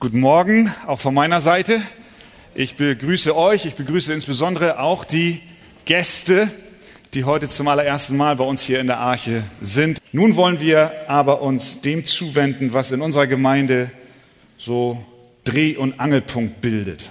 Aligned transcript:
Guten 0.00 0.20
Morgen, 0.20 0.72
auch 0.86 1.00
von 1.00 1.12
meiner 1.12 1.40
Seite. 1.40 1.82
Ich 2.54 2.76
begrüße 2.76 3.36
euch, 3.36 3.66
ich 3.66 3.74
begrüße 3.74 4.12
insbesondere 4.12 4.78
auch 4.78 5.02
die 5.02 5.40
Gäste, 5.86 6.48
die 7.14 7.24
heute 7.24 7.48
zum 7.48 7.66
allerersten 7.66 8.16
Mal 8.16 8.36
bei 8.36 8.44
uns 8.44 8.62
hier 8.62 8.78
in 8.78 8.86
der 8.86 8.98
Arche 8.98 9.42
sind. 9.60 9.98
Nun 10.12 10.36
wollen 10.36 10.60
wir 10.60 11.10
aber 11.10 11.42
uns 11.42 11.80
dem 11.80 12.04
zuwenden, 12.04 12.72
was 12.72 12.92
in 12.92 13.00
unserer 13.00 13.26
Gemeinde 13.26 13.90
so 14.56 15.04
Dreh- 15.42 15.76
und 15.76 15.98
Angelpunkt 15.98 16.60
bildet. 16.60 17.10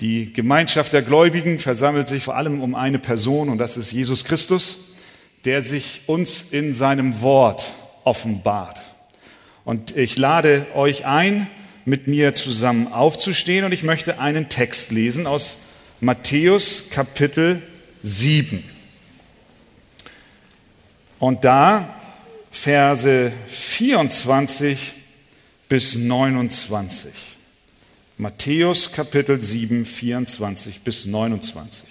Die 0.00 0.32
Gemeinschaft 0.32 0.94
der 0.94 1.02
Gläubigen 1.02 1.58
versammelt 1.58 2.08
sich 2.08 2.24
vor 2.24 2.36
allem 2.36 2.62
um 2.62 2.74
eine 2.74 2.98
Person 2.98 3.50
und 3.50 3.58
das 3.58 3.76
ist 3.76 3.92
Jesus 3.92 4.24
Christus, 4.24 4.94
der 5.44 5.60
sich 5.60 6.04
uns 6.06 6.52
in 6.52 6.72
seinem 6.72 7.20
Wort 7.20 7.66
offenbart. 8.04 8.80
Und 9.66 9.94
ich 9.94 10.16
lade 10.16 10.68
euch 10.74 11.04
ein, 11.04 11.48
mit 11.88 12.06
mir 12.06 12.34
zusammen 12.34 12.92
aufzustehen 12.92 13.64
und 13.64 13.72
ich 13.72 13.82
möchte 13.82 14.18
einen 14.18 14.50
Text 14.50 14.90
lesen 14.90 15.26
aus 15.26 15.56
Matthäus 16.00 16.90
Kapitel 16.90 17.62
7. 18.02 18.62
Und 21.18 21.44
da 21.44 21.94
Verse 22.50 23.32
24 23.46 24.92
bis 25.70 25.94
29. 25.94 27.10
Matthäus 28.18 28.92
Kapitel 28.92 29.40
7, 29.40 29.86
24 29.86 30.80
bis 30.80 31.06
29. 31.06 31.88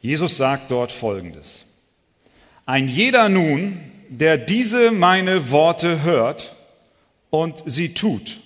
Jesus 0.00 0.36
sagt 0.38 0.70
dort 0.70 0.92
Folgendes. 0.92 1.66
Ein 2.64 2.88
jeder 2.88 3.28
nun, 3.28 3.80
der 4.08 4.38
diese 4.38 4.92
meine 4.92 5.50
Worte 5.50 6.02
hört 6.02 6.54
und 7.30 7.62
sie 7.66 7.94
tut. 7.94 8.38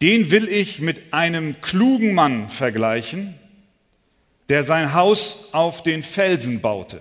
Den 0.00 0.30
will 0.30 0.48
ich 0.48 0.80
mit 0.80 1.12
einem 1.12 1.60
klugen 1.60 2.14
Mann 2.14 2.48
vergleichen, 2.48 3.34
der 4.48 4.64
sein 4.64 4.94
Haus 4.94 5.48
auf 5.52 5.82
den 5.82 6.02
Felsen 6.02 6.60
baute. 6.60 7.00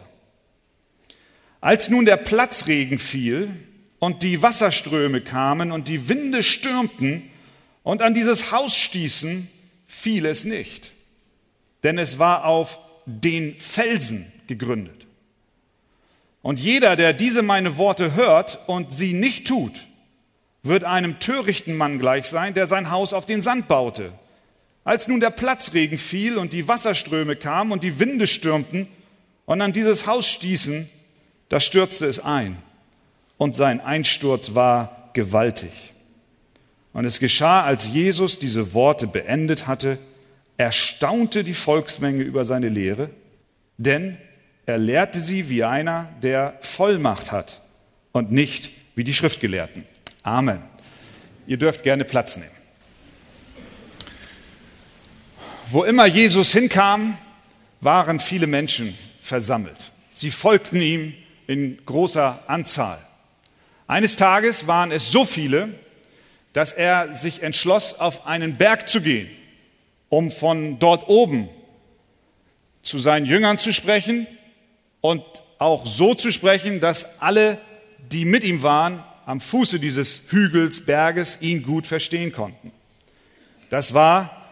Als 1.61 1.89
nun 1.89 2.05
der 2.05 2.17
Platzregen 2.17 2.99
fiel 2.99 3.49
und 3.99 4.23
die 4.23 4.41
Wasserströme 4.41 5.21
kamen 5.21 5.71
und 5.71 5.87
die 5.87 6.09
Winde 6.09 6.43
stürmten 6.43 7.29
und 7.83 8.01
an 8.01 8.13
dieses 8.13 8.51
Haus 8.51 8.75
stießen, 8.75 9.47
fiel 9.87 10.25
es 10.25 10.45
nicht, 10.45 10.91
denn 11.83 11.97
es 11.97 12.19
war 12.19 12.45
auf 12.45 12.79
den 13.05 13.55
Felsen 13.55 14.31
gegründet. 14.47 15.05
Und 16.41 16.59
jeder, 16.59 16.95
der 16.95 17.13
diese 17.13 17.41
meine 17.41 17.77
Worte 17.77 18.15
hört 18.15 18.59
und 18.67 18.91
sie 18.91 19.13
nicht 19.13 19.47
tut, 19.47 19.87
wird 20.67 20.83
einem 20.83 21.19
törichten 21.19 21.75
Mann 21.75 21.99
gleich 21.99 22.25
sein, 22.25 22.53
der 22.53 22.67
sein 22.67 22.91
Haus 22.91 23.13
auf 23.13 23.25
den 23.25 23.41
Sand 23.41 23.67
baute. 23.67 24.11
Als 24.83 25.07
nun 25.07 25.19
der 25.19 25.31
Platzregen 25.31 25.99
fiel 25.99 26.37
und 26.37 26.53
die 26.53 26.67
Wasserströme 26.67 27.35
kamen 27.35 27.71
und 27.71 27.83
die 27.83 27.99
Winde 27.99 28.27
stürmten 28.27 28.87
und 29.45 29.61
an 29.61 29.73
dieses 29.73 30.07
Haus 30.07 30.27
stießen, 30.27 30.89
da 31.49 31.59
stürzte 31.59 32.05
es 32.05 32.19
ein. 32.19 32.57
Und 33.37 33.55
sein 33.55 33.81
Einsturz 33.81 34.55
war 34.55 35.09
gewaltig. 35.13 35.93
Und 36.93 37.05
es 37.05 37.19
geschah, 37.19 37.63
als 37.63 37.89
Jesus 37.89 38.39
diese 38.39 38.73
Worte 38.73 39.07
beendet 39.07 39.67
hatte, 39.67 39.99
erstaunte 40.57 41.43
die 41.43 41.53
Volksmenge 41.53 42.23
über 42.23 42.45
seine 42.45 42.69
Lehre, 42.69 43.09
denn 43.77 44.17
er 44.65 44.77
lehrte 44.77 45.19
sie 45.19 45.49
wie 45.49 45.63
einer, 45.63 46.09
der 46.23 46.57
Vollmacht 46.61 47.31
hat 47.31 47.61
und 48.11 48.31
nicht 48.31 48.71
wie 48.95 49.03
die 49.03 49.13
Schriftgelehrten. 49.13 49.85
Amen. 50.27 50.61
Ihr 51.47 51.55
dürft 51.55 51.83
gerne 51.83 52.03
Platz 52.03 52.35
nehmen. 52.35 52.51
Wo 55.67 55.85
immer 55.85 56.05
Jesus 56.05 56.51
hinkam, 56.51 57.17
waren 57.79 58.19
viele 58.19 58.45
Menschen 58.45 58.93
versammelt. 59.21 59.77
Sie 60.13 60.29
folgten 60.29 60.81
ihm 60.81 61.13
in 61.47 61.79
großer 61.85 62.43
Anzahl. 62.47 62.99
Eines 63.87 64.17
Tages 64.17 64.67
waren 64.67 64.91
es 64.91 65.13
so 65.13 65.23
viele, 65.23 65.69
dass 66.51 66.73
er 66.73 67.13
sich 67.13 67.41
entschloss, 67.41 67.97
auf 67.97 68.27
einen 68.27 68.57
Berg 68.57 68.89
zu 68.89 68.99
gehen, 68.99 69.29
um 70.09 70.29
von 70.29 70.77
dort 70.77 71.07
oben 71.07 71.47
zu 72.81 72.99
seinen 72.99 73.25
Jüngern 73.25 73.57
zu 73.57 73.71
sprechen 73.71 74.27
und 74.99 75.23
auch 75.57 75.85
so 75.85 76.15
zu 76.15 76.33
sprechen, 76.33 76.81
dass 76.81 77.21
alle, 77.21 77.57
die 78.11 78.25
mit 78.25 78.43
ihm 78.43 78.61
waren, 78.61 79.05
am 79.27 79.41
Fuße 79.41 79.77
dieses 79.81 80.21
Hügels, 80.29 80.85
Berges 80.85 81.39
ihn 81.41 81.61
gut 81.61 81.85
verstehen 81.85 82.31
konnten. 82.31 82.71
Das 83.69 83.93
war 83.93 84.45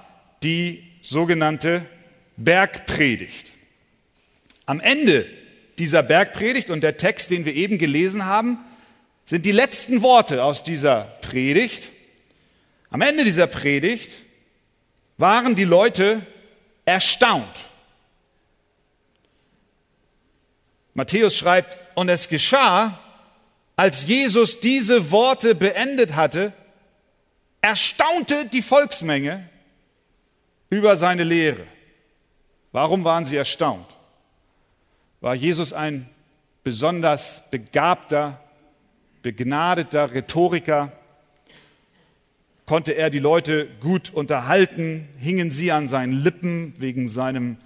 die 0.44 0.84
sogenannte 1.02 1.86
Bergpredigt. 2.36 3.54
Am 4.66 4.82
Ende 4.82 5.26
dieser 5.80 6.04
Bergpredigt 6.04 6.70
und 6.70 6.82
der 6.82 6.98
Text, 6.98 7.32
den 7.32 7.46
wir 7.46 7.56
eben 7.56 7.78
gelesen 7.78 8.26
haben, 8.26 8.58
sind 9.24 9.46
die 9.46 9.54
letzten 9.54 10.02
Worte 10.02 10.44
aus 10.44 10.66
dieser 10.66 11.04
Predigt. 11.22 11.88
Am 12.90 13.00
Ende 13.00 13.24
dieser 13.24 13.48
Predigt 13.48 14.10
waren 15.18 15.56
die 15.56 15.64
Leute 15.64 16.28
erstaunt. 16.84 17.70
Matthäus 20.94 21.38
schreibt, 21.38 21.78
und 21.96 22.10
es 22.10 22.28
geschah, 22.28 23.00
als 23.76 24.08
Jesus 24.08 24.60
diese 24.60 25.12
Worte 25.12 25.56
beendet 25.56 26.16
hatte, 26.16 26.54
erstaunte 27.62 28.46
die 28.46 28.62
Volksmenge 28.62 29.50
über 30.70 30.96
seine 30.96 31.24
Lehre. 31.24 31.66
Warum 32.72 33.04
waren 33.04 33.26
sie 33.26 33.36
erstaunt? 33.36 33.88
War 35.22 35.36
Jesus 35.36 35.74
ein 35.74 36.10
besonders 36.64 37.50
begabter, 37.50 38.40
begnadeter 39.22 40.14
Rhetoriker? 40.14 40.92
Konnte 42.66 42.94
er 42.94 43.10
die 43.10 43.20
Leute 43.20 43.68
gut 43.80 44.12
unterhalten? 44.14 45.08
Hingen 45.20 45.52
sie 45.52 45.72
an 45.72 45.88
seinen 45.88 46.14
Lippen 46.14 46.74
wegen, 46.78 47.08
seinem, 47.08 47.58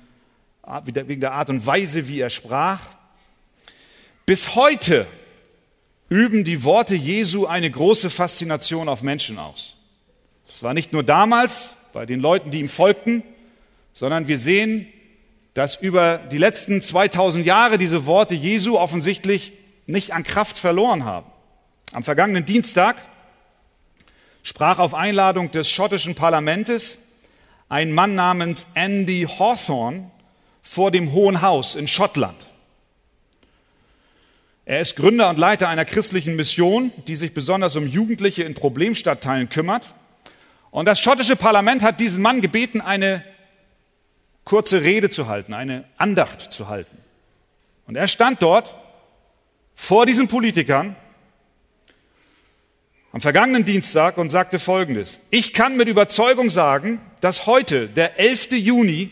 wegen 0.84 1.22
der 1.22 1.34
Art 1.34 1.50
und 1.50 1.66
Weise, 1.66 2.08
wie 2.08 2.20
er 2.20 2.30
sprach? 2.30 2.82
Bis 4.26 4.56
heute 4.56 5.08
üben 6.10 6.44
die 6.44 6.64
Worte 6.64 6.96
Jesu 6.96 7.46
eine 7.46 7.70
große 7.70 8.10
Faszination 8.10 8.90
auf 8.90 9.04
Menschen 9.04 9.38
aus. 9.38 9.78
Das 10.50 10.64
war 10.64 10.74
nicht 10.74 10.92
nur 10.92 11.04
damals 11.04 11.76
bei 11.94 12.06
den 12.06 12.20
Leuten, 12.20 12.52
die 12.52 12.60
ihm 12.60 12.70
folgten, 12.70 13.24
sondern 13.94 14.28
wir 14.28 14.38
sehen, 14.38 14.88
dass 15.54 15.76
über 15.76 16.18
die 16.18 16.38
letzten 16.38 16.82
2000 16.82 17.46
Jahre 17.46 17.78
diese 17.78 18.06
Worte 18.06 18.34
Jesu 18.34 18.78
offensichtlich 18.78 19.54
nicht 19.86 20.14
an 20.14 20.24
Kraft 20.24 20.58
verloren 20.58 21.06
haben. 21.06 21.28
Am 21.94 22.04
vergangenen 22.04 22.46
Dienstag 22.46 22.98
sprach 24.44 24.80
auf 24.80 24.94
Einladung 24.94 25.52
des 25.52 25.70
schottischen 25.70 26.16
Parlamentes 26.16 27.00
ein 27.68 27.92
Mann 27.92 28.16
namens 28.16 28.68
Andy 28.74 29.28
Hawthorne 29.28 30.10
vor 30.62 30.92
dem 30.92 31.12
Hohen 31.12 31.42
Haus 31.42 31.76
in 31.76 31.88
Schottland. 31.88 32.49
Er 34.70 34.82
ist 34.82 34.96
Gründer 34.96 35.32
und 35.32 35.40
Leiter 35.40 35.68
einer 35.68 35.84
christlichen 35.84 36.36
Mission, 36.36 36.92
die 37.08 37.16
sich 37.16 37.34
besonders 37.34 37.76
um 37.76 37.88
Jugendliche 37.88 38.44
in 38.44 38.54
Problemstadtteilen 38.54 39.50
kümmert. 39.50 39.96
Und 40.70 40.86
das 40.86 41.00
schottische 41.00 41.36
Parlament 41.36 41.82
hat 41.82 42.00
diesen 42.00 42.22
Mann 42.22 42.40
gebeten, 42.40 42.80
eine 42.80 43.24
kurze 44.44 44.84
Rede 44.84 45.10
zu 45.10 45.28
halten, 45.28 45.56
eine 45.56 45.86
Andacht 45.98 46.52
zu 46.52 46.68
halten. 46.68 46.96
Und 47.88 47.96
er 47.96 48.08
stand 48.08 48.44
dort 48.44 48.76
vor 49.76 50.06
diesen 50.06 50.28
Politikern 50.28 50.96
am 53.12 53.22
vergangenen 53.22 53.66
Dienstag 53.66 54.20
und 54.20 54.30
sagte 54.30 54.60
Folgendes. 54.60 55.20
Ich 55.32 55.54
kann 55.54 55.78
mit 55.78 55.88
Überzeugung 55.88 56.52
sagen, 56.52 57.02
dass 57.22 57.48
heute, 57.48 57.88
der 57.88 58.20
11. 58.20 58.52
Juni, 58.52 59.10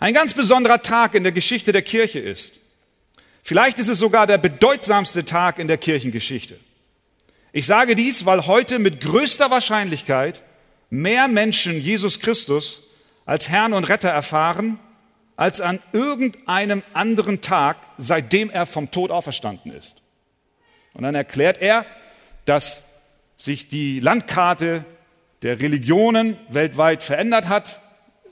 ein 0.00 0.12
ganz 0.12 0.34
besonderer 0.34 0.82
Tag 0.82 1.14
in 1.14 1.22
der 1.22 1.32
Geschichte 1.32 1.72
der 1.72 1.80
Kirche 1.80 2.18
ist. 2.18 2.55
Vielleicht 3.46 3.78
ist 3.78 3.86
es 3.86 4.00
sogar 4.00 4.26
der 4.26 4.38
bedeutsamste 4.38 5.24
Tag 5.24 5.60
in 5.60 5.68
der 5.68 5.78
Kirchengeschichte. 5.78 6.58
Ich 7.52 7.66
sage 7.66 7.94
dies, 7.94 8.26
weil 8.26 8.48
heute 8.48 8.80
mit 8.80 9.00
größter 9.00 9.52
Wahrscheinlichkeit 9.52 10.42
mehr 10.90 11.28
Menschen 11.28 11.80
Jesus 11.80 12.18
Christus 12.18 12.82
als 13.24 13.48
Herrn 13.48 13.72
und 13.72 13.84
Retter 13.84 14.08
erfahren, 14.08 14.80
als 15.36 15.60
an 15.60 15.78
irgendeinem 15.92 16.82
anderen 16.92 17.40
Tag, 17.40 17.76
seitdem 17.98 18.50
er 18.50 18.66
vom 18.66 18.90
Tod 18.90 19.12
auferstanden 19.12 19.70
ist. 19.70 19.98
Und 20.92 21.04
dann 21.04 21.14
erklärt 21.14 21.58
er, 21.62 21.86
dass 22.46 22.88
sich 23.36 23.68
die 23.68 24.00
Landkarte 24.00 24.84
der 25.42 25.60
Religionen 25.60 26.36
weltweit 26.48 27.04
verändert 27.04 27.46
hat. 27.48 27.80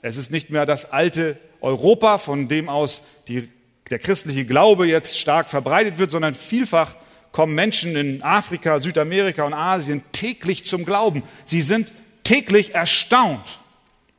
Es 0.01 0.17
ist 0.17 0.29
nicht 0.29 0.49
mehr 0.49 0.65
das 0.65 0.91
alte 0.91 1.37
Europa, 1.61 2.17
von 2.17 2.49
dem 2.49 2.67
aus 2.67 3.03
die 3.29 3.49
der 3.91 3.99
christliche 3.99 4.45
Glaube 4.45 4.87
jetzt 4.87 5.19
stark 5.19 5.49
verbreitet 5.49 5.99
wird, 5.99 6.11
sondern 6.11 6.35
vielfach 6.35 6.95
kommen 7.31 7.53
Menschen 7.53 7.95
in 7.95 8.23
Afrika, 8.23 8.79
Südamerika 8.79 9.43
und 9.43 9.53
Asien 9.53 10.03
täglich 10.11 10.65
zum 10.65 10.85
Glauben. 10.85 11.21
Sie 11.45 11.61
sind 11.61 11.91
täglich 12.23 12.73
erstaunt 12.73 13.59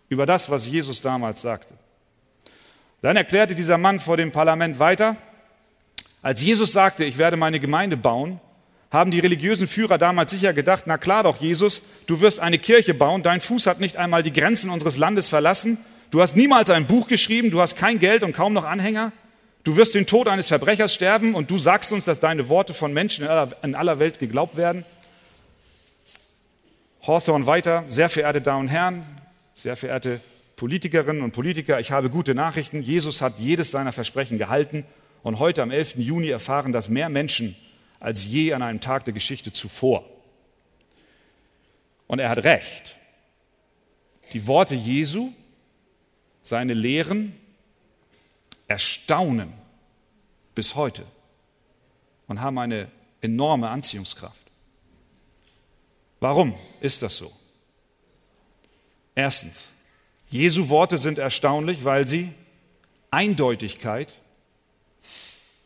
über 0.09 0.27
das, 0.27 0.51
was 0.51 0.67
Jesus 0.67 1.03
damals 1.03 1.41
sagte. 1.41 1.75
Dann 3.03 3.17
erklärte 3.17 3.55
dieser 3.55 3.79
Mann 3.79 4.01
vor 4.01 4.17
dem 4.17 4.33
Parlament 4.33 4.79
weiter, 4.79 5.17
als 6.23 6.43
Jesus 6.43 6.73
sagte, 6.73 7.05
ich 7.05 7.19
werde 7.19 7.37
meine 7.37 7.61
Gemeinde 7.61 7.97
bauen, 7.97 8.41
haben 8.91 9.11
die 9.11 9.21
religiösen 9.21 9.69
Führer 9.69 9.99
damals 9.99 10.31
sicher 10.31 10.53
gedacht, 10.53 10.85
na 10.87 10.99
klar 10.99 11.23
doch, 11.23 11.41
Jesus, 11.41 11.83
du 12.07 12.21
wirst 12.21 12.41
eine 12.41 12.59
Kirche 12.59 12.95
bauen, 12.95 13.23
dein 13.23 13.41
Fuß 13.41 13.67
hat 13.67 13.81
nicht 13.81 13.97
einmal 13.97 14.23
die 14.23 14.33
Grenzen 14.33 14.71
unseres 14.71 14.97
Landes 14.97 15.29
verlassen, 15.29 15.79
du 16.11 16.21
hast 16.21 16.37
niemals 16.37 16.71
ein 16.71 16.87
Buch 16.87 17.09
geschrieben, 17.09 17.51
du 17.51 17.61
hast 17.61 17.77
kein 17.77 17.99
Geld 17.99 18.23
und 18.23 18.33
kaum 18.33 18.53
noch 18.53 18.65
Anhänger, 18.65 19.13
du 19.67 19.77
wirst 19.77 19.97
den 19.97 20.07
Tod 20.07 20.29
eines 20.29 20.47
Verbrechers 20.47 20.95
sterben 20.95 21.35
und 21.35 21.51
du 21.51 21.59
sagst 21.59 21.91
uns, 21.91 22.05
dass 22.05 22.21
deine 22.21 22.49
Worte 22.49 22.73
von 22.73 22.93
Menschen 22.93 23.27
in 23.63 23.75
aller, 23.75 23.99
Welt 23.99 24.21
geglaubt 24.21 24.57
werden. 24.57 24.85
Hawthorne 27.05 27.47
weiter, 27.47 27.85
sehr 27.89 28.09
verehrte 28.09 28.41
Damen 28.41 28.63
und 28.63 28.69
Herren, 28.69 29.05
sehr 29.57 29.75
verehrte 29.75 30.21
Politikerinnen 30.55 31.21
und 31.21 31.33
Politiker, 31.33 31.81
ich 31.81 31.91
habe 31.91 32.11
gute 32.11 32.35
Nachrichten. 32.35 32.81
Jesus 32.81 33.21
hat 33.21 33.39
jedes 33.39 33.73
seiner 33.73 33.93
Versprechen 33.93 34.39
gehalten 34.39 34.85
und 35.25 35.41
heute 35.41 35.63
am 35.63 35.73
11. 35.73 35.97
Juni 35.97 36.29
erfahren 36.29 36.73
das 36.73 36.89
mehr 36.89 37.09
Menschen 37.09 37.57
als 37.99 38.25
je 38.25 38.53
an 38.53 38.63
einem 38.63 38.81
Tag 38.81 39.05
der 39.05 39.15
Geschichte 39.15 39.51
zuvor. 39.51 40.05
Und 42.07 42.21
er 42.21 42.29
hat 42.29 42.39
recht. 42.45 42.95
Die 44.33 44.47
Worte 44.47 44.77
Jesu, 44.77 45.33
seine 46.43 46.75
Lehren 46.75 47.35
erstaunen 48.69 49.53
bis 50.55 50.75
heute 50.75 51.05
und 52.27 52.41
haben 52.41 52.59
eine 52.59 52.91
enorme 53.21 53.69
Anziehungskraft. 53.69 54.41
Warum 56.21 56.55
ist 56.81 57.03
das 57.03 57.17
so? 57.17 57.33
Erstens, 59.15 59.67
Jesu 60.29 60.69
Worte 60.69 60.99
sind 60.99 61.19
erstaunlich, 61.19 61.85
weil 61.85 62.07
sie 62.07 62.33
Eindeutigkeit 63.11 64.13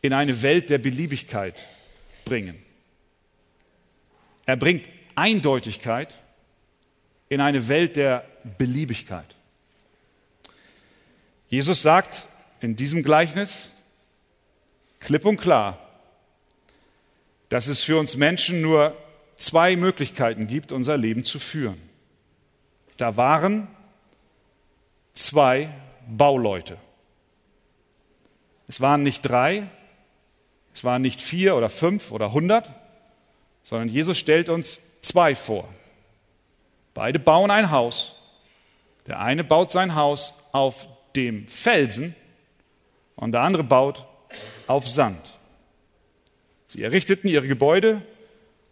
in 0.01 0.13
eine 0.13 0.41
Welt 0.41 0.69
der 0.69 0.77
Beliebigkeit 0.77 1.55
bringen. 2.25 2.61
Er 4.45 4.57
bringt 4.57 4.87
Eindeutigkeit 5.15 6.15
in 7.29 7.41
eine 7.41 7.67
Welt 7.67 7.95
der 7.95 8.25
Beliebigkeit. 8.57 9.35
Jesus 11.49 11.81
sagt 11.81 12.25
in 12.61 12.75
diesem 12.75 13.03
Gleichnis 13.03 13.69
klipp 14.99 15.25
und 15.25 15.37
klar, 15.37 15.79
dass 17.49 17.67
es 17.67 17.81
für 17.81 17.99
uns 17.99 18.15
Menschen 18.15 18.61
nur 18.61 18.95
zwei 19.35 19.75
Möglichkeiten 19.75 20.47
gibt, 20.47 20.71
unser 20.71 20.95
Leben 20.95 21.23
zu 21.23 21.39
führen. 21.39 21.81
Da 22.97 23.17
waren 23.17 23.67
zwei 25.13 25.69
Bauleute. 26.07 26.77
Es 28.67 28.79
waren 28.79 29.03
nicht 29.03 29.23
drei, 29.23 29.67
es 30.73 30.83
waren 30.83 31.01
nicht 31.01 31.19
vier 31.19 31.55
oder 31.55 31.67
fünf 31.67 32.11
oder 32.11 32.31
hundert, 32.31 32.71
sondern 33.63 33.89
Jesus 33.89 34.17
stellt 34.17 34.47
uns 34.47 34.79
zwei 35.01 35.35
vor. 35.35 35.67
Beide 36.93 37.19
bauen 37.19 37.51
ein 37.51 37.71
Haus. 37.71 38.15
Der 39.07 39.19
eine 39.19 39.43
baut 39.43 39.71
sein 39.71 39.95
Haus 39.95 40.35
auf 40.51 40.87
dem 41.15 41.47
Felsen 41.47 42.15
und 43.21 43.33
der 43.33 43.41
andere 43.41 43.63
baut 43.63 44.05
auf 44.67 44.87
Sand. 44.87 45.21
Sie 46.65 46.81
errichteten 46.81 47.29
ihre 47.29 47.47
Gebäude 47.47 48.01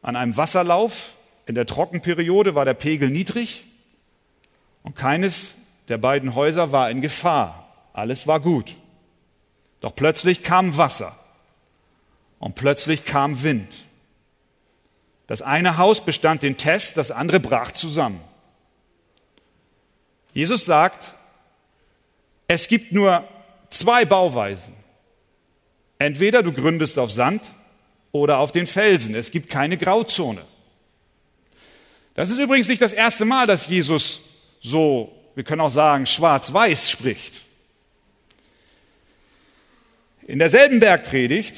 an 0.01 0.15
einem 0.15 0.35
Wasserlauf. 0.35 1.13
In 1.45 1.55
der 1.55 1.67
Trockenperiode 1.67 2.55
war 2.55 2.65
der 2.65 2.73
Pegel 2.73 3.09
niedrig 3.09 3.63
und 4.83 4.95
keines 4.95 5.55
der 5.87 5.99
beiden 5.99 6.33
Häuser 6.35 6.71
war 6.71 6.89
in 6.89 7.01
Gefahr. 7.01 7.71
Alles 7.93 8.25
war 8.25 8.39
gut. 8.39 8.75
Doch 9.81 9.95
plötzlich 9.95 10.41
kam 10.41 10.77
Wasser 10.77 11.15
und 12.39 12.55
plötzlich 12.55 13.05
kam 13.05 13.43
Wind. 13.43 13.85
Das 15.27 15.43
eine 15.43 15.77
Haus 15.77 16.03
bestand 16.03 16.41
den 16.41 16.57
Test, 16.57 16.97
das 16.97 17.11
andere 17.11 17.39
brach 17.39 17.71
zusammen. 17.71 18.19
Jesus 20.33 20.65
sagt, 20.65 21.13
es 22.47 22.67
gibt 22.67 22.91
nur 22.91 23.23
zwei 23.69 24.05
Bauweisen. 24.05 24.73
Entweder 25.97 26.43
du 26.43 26.53
gründest 26.53 26.97
auf 26.97 27.11
Sand 27.11 27.41
oder 28.11 28.39
auf 28.39 28.51
den 28.51 28.67
Felsen. 28.67 29.15
Es 29.15 29.31
gibt 29.31 29.49
keine 29.49 29.77
Grauzone. 29.77 30.41
Das 32.15 32.29
ist 32.29 32.37
übrigens 32.37 32.67
nicht 32.67 32.81
das 32.81 32.93
erste 32.93 33.25
Mal, 33.25 33.47
dass 33.47 33.67
Jesus 33.67 34.21
so, 34.61 35.15
wir 35.35 35.43
können 35.43 35.61
auch 35.61 35.71
sagen, 35.71 36.05
schwarz-weiß 36.05 36.89
spricht. 36.89 37.41
In 40.27 40.39
derselben 40.39 40.79
Bergpredigt 40.79 41.55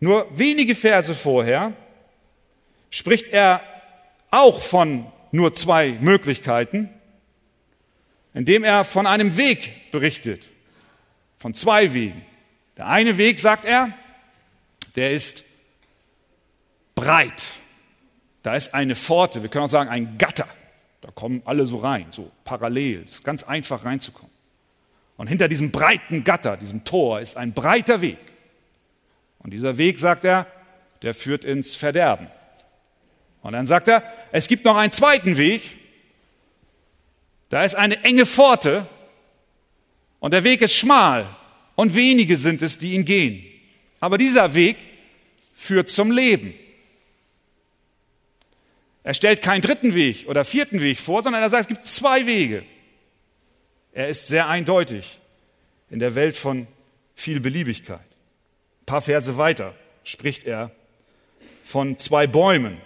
nur 0.00 0.26
wenige 0.36 0.74
Verse 0.74 1.14
vorher 1.14 1.72
spricht 2.90 3.28
er 3.28 3.60
auch 4.30 4.62
von 4.62 5.06
nur 5.32 5.54
zwei 5.54 5.96
Möglichkeiten, 6.00 6.88
indem 8.32 8.64
er 8.64 8.84
von 8.84 9.06
einem 9.06 9.36
Weg 9.36 9.90
berichtet, 9.90 10.48
von 11.38 11.54
zwei 11.54 11.92
Wegen. 11.94 12.24
Der 12.76 12.86
eine 12.86 13.16
Weg, 13.16 13.40
sagt 13.40 13.64
er, 13.64 13.92
der 14.96 15.12
ist 15.12 15.44
breit. 16.94 17.42
Da 18.42 18.54
ist 18.54 18.74
eine 18.74 18.94
Pforte, 18.94 19.42
wir 19.42 19.50
können 19.50 19.64
auch 19.64 19.70
sagen 19.70 19.90
ein 19.90 20.18
Gatter. 20.18 20.48
Da 21.00 21.10
kommen 21.10 21.42
alle 21.44 21.66
so 21.66 21.78
rein, 21.78 22.06
so 22.10 22.30
parallel. 22.44 23.04
Es 23.04 23.12
ist 23.16 23.24
ganz 23.24 23.42
einfach 23.42 23.84
reinzukommen. 23.84 24.30
Und 25.16 25.26
hinter 25.26 25.48
diesem 25.48 25.70
breiten 25.70 26.24
Gatter, 26.24 26.56
diesem 26.56 26.84
Tor, 26.84 27.20
ist 27.20 27.36
ein 27.36 27.52
breiter 27.52 28.00
Weg. 28.00 28.18
Und 29.40 29.50
dieser 29.50 29.78
Weg, 29.78 29.98
sagt 29.98 30.24
er, 30.24 30.46
der 31.02 31.14
führt 31.14 31.44
ins 31.44 31.74
Verderben. 31.74 32.28
Und 33.42 33.52
dann 33.52 33.66
sagt 33.66 33.88
er, 33.88 34.02
es 34.32 34.48
gibt 34.48 34.64
noch 34.64 34.76
einen 34.76 34.92
zweiten 34.92 35.36
Weg. 35.36 35.76
Da 37.48 37.62
ist 37.62 37.74
eine 37.74 38.02
enge 38.04 38.26
Pforte 38.26 38.86
und 40.20 40.32
der 40.32 40.44
Weg 40.44 40.62
ist 40.62 40.74
schmal 40.74 41.26
und 41.74 41.94
wenige 41.94 42.36
sind 42.36 42.62
es, 42.62 42.78
die 42.78 42.94
ihn 42.94 43.04
gehen. 43.04 43.44
Aber 44.00 44.18
dieser 44.18 44.54
Weg 44.54 44.76
führt 45.54 45.90
zum 45.90 46.10
Leben. 46.10 46.54
Er 49.02 49.14
stellt 49.14 49.42
keinen 49.42 49.62
dritten 49.62 49.94
Weg 49.94 50.28
oder 50.28 50.44
vierten 50.44 50.82
Weg 50.82 50.98
vor, 50.98 51.22
sondern 51.22 51.42
er 51.42 51.50
sagt, 51.50 51.62
es 51.62 51.68
gibt 51.68 51.86
zwei 51.86 52.26
Wege. 52.26 52.64
Er 53.92 54.08
ist 54.08 54.28
sehr 54.28 54.48
eindeutig 54.48 55.18
in 55.90 55.98
der 55.98 56.14
Welt 56.14 56.36
von 56.36 56.66
viel 57.14 57.40
Beliebigkeit 57.40 58.08
paar 58.88 59.02
Verse 59.02 59.36
weiter 59.36 59.74
spricht 60.02 60.44
er 60.44 60.72
von 61.62 61.98
zwei 61.98 62.26
Bäumen. 62.26 62.80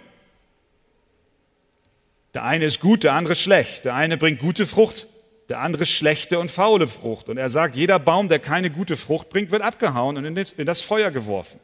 Der 2.33 2.43
eine 2.43 2.65
ist 2.65 2.81
gut, 2.81 3.05
der 3.05 3.13
andere 3.13 3.35
schlecht. 3.35 3.85
Der 3.85 3.95
eine 3.95 4.17
bringt 4.17 4.39
gute 4.39 4.67
Frucht, 4.67 5.07
der 5.53 5.61
andere 5.61 5.85
schlechte 5.85 6.39
und 6.39 6.51
faule 6.51 6.87
Frucht. 6.87 7.29
Und 7.29 7.37
er 7.37 7.49
sagt, 7.49 7.75
jeder 7.75 7.99
Baum, 7.99 8.29
der 8.29 8.39
keine 8.39 8.69
gute 8.69 8.97
Frucht 8.97 9.29
bringt, 9.29 9.51
wird 9.51 9.61
abgehauen 9.61 10.17
und 10.17 10.25
in 10.25 10.65
das 10.65 10.81
Feuer 10.81 11.11
geworfen. 11.11 11.59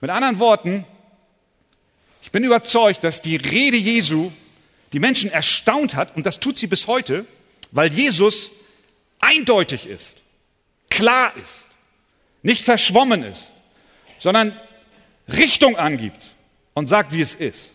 Mit 0.00 0.10
anderen 0.10 0.38
Worten, 0.38 0.84
ich 2.22 2.30
bin 2.30 2.44
überzeugt, 2.44 3.04
dass 3.04 3.20
die 3.20 3.36
Rede 3.36 3.76
Jesu 3.76 4.30
die 4.92 5.00
Menschen 5.00 5.30
erstaunt 5.30 5.94
hat, 5.94 6.16
und 6.16 6.26
das 6.26 6.38
tut 6.38 6.58
sie 6.58 6.66
bis 6.66 6.86
heute, 6.86 7.24
weil 7.70 7.92
Jesus 7.92 8.50
eindeutig 9.20 9.86
ist, 9.86 10.16
klar 10.90 11.32
ist, 11.36 11.68
nicht 12.42 12.62
verschwommen 12.62 13.22
ist 13.24 13.52
sondern 14.22 14.56
Richtung 15.26 15.76
angibt 15.76 16.30
und 16.74 16.86
sagt, 16.86 17.12
wie 17.12 17.20
es 17.20 17.34
ist. 17.34 17.72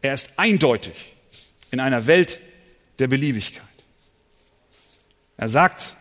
Er 0.00 0.14
ist 0.14 0.38
eindeutig 0.38 1.12
in 1.70 1.78
einer 1.78 2.06
Welt 2.06 2.40
der 2.98 3.06
Beliebigkeit. 3.06 3.67
Er 5.38 5.48
sagt, 5.48 5.94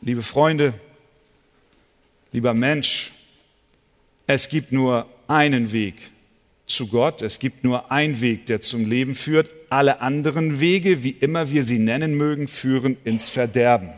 liebe 0.00 0.22
Freunde, 0.22 0.72
lieber 2.30 2.54
Mensch, 2.54 3.12
es 4.28 4.48
gibt 4.48 4.70
nur 4.70 5.10
einen 5.26 5.72
Weg 5.72 5.96
zu 6.68 6.86
Gott, 6.86 7.22
es 7.22 7.40
gibt 7.40 7.64
nur 7.64 7.90
einen 7.90 8.20
Weg, 8.20 8.46
der 8.46 8.60
zum 8.60 8.88
Leben 8.88 9.16
führt. 9.16 9.50
Alle 9.68 10.00
anderen 10.00 10.60
Wege, 10.60 11.02
wie 11.02 11.10
immer 11.10 11.50
wir 11.50 11.64
sie 11.64 11.80
nennen 11.80 12.14
mögen, 12.14 12.46
führen 12.46 12.96
ins 13.02 13.28
Verderben. 13.28 13.90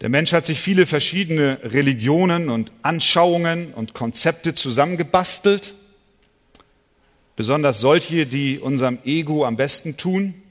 Der 0.00 0.08
Mensch 0.08 0.32
hat 0.32 0.46
sich 0.46 0.60
viele 0.60 0.86
verschiedene 0.86 1.58
Religionen 1.62 2.48
und 2.48 2.72
Anschauungen 2.80 3.74
und 3.74 3.92
Konzepte 3.92 4.54
zusammengebastelt, 4.54 5.74
besonders 7.36 7.80
solche, 7.80 8.26
die 8.26 8.58
unserem 8.58 8.98
Ego 9.04 9.44
am 9.44 9.56
besten 9.56 9.98
tun. 9.98 10.41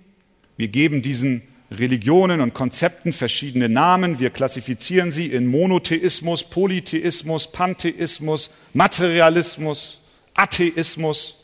Wir 0.62 0.68
geben 0.68 1.02
diesen 1.02 1.42
Religionen 1.72 2.40
und 2.40 2.54
Konzepten 2.54 3.14
verschiedene 3.14 3.68
Namen. 3.68 4.20
Wir 4.20 4.30
klassifizieren 4.30 5.12
sie 5.12 5.26
in 5.26 5.48
Monotheismus, 5.48 6.44
Polytheismus, 6.44 7.52
Pantheismus, 7.52 8.52
Materialismus, 8.72 10.02
Atheismus. 10.36 11.40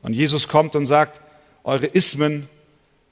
Und 0.00 0.12
Jesus 0.12 0.46
kommt 0.46 0.76
und 0.76 0.86
sagt, 0.86 1.20
eure 1.64 1.86
Ismen, 1.86 2.48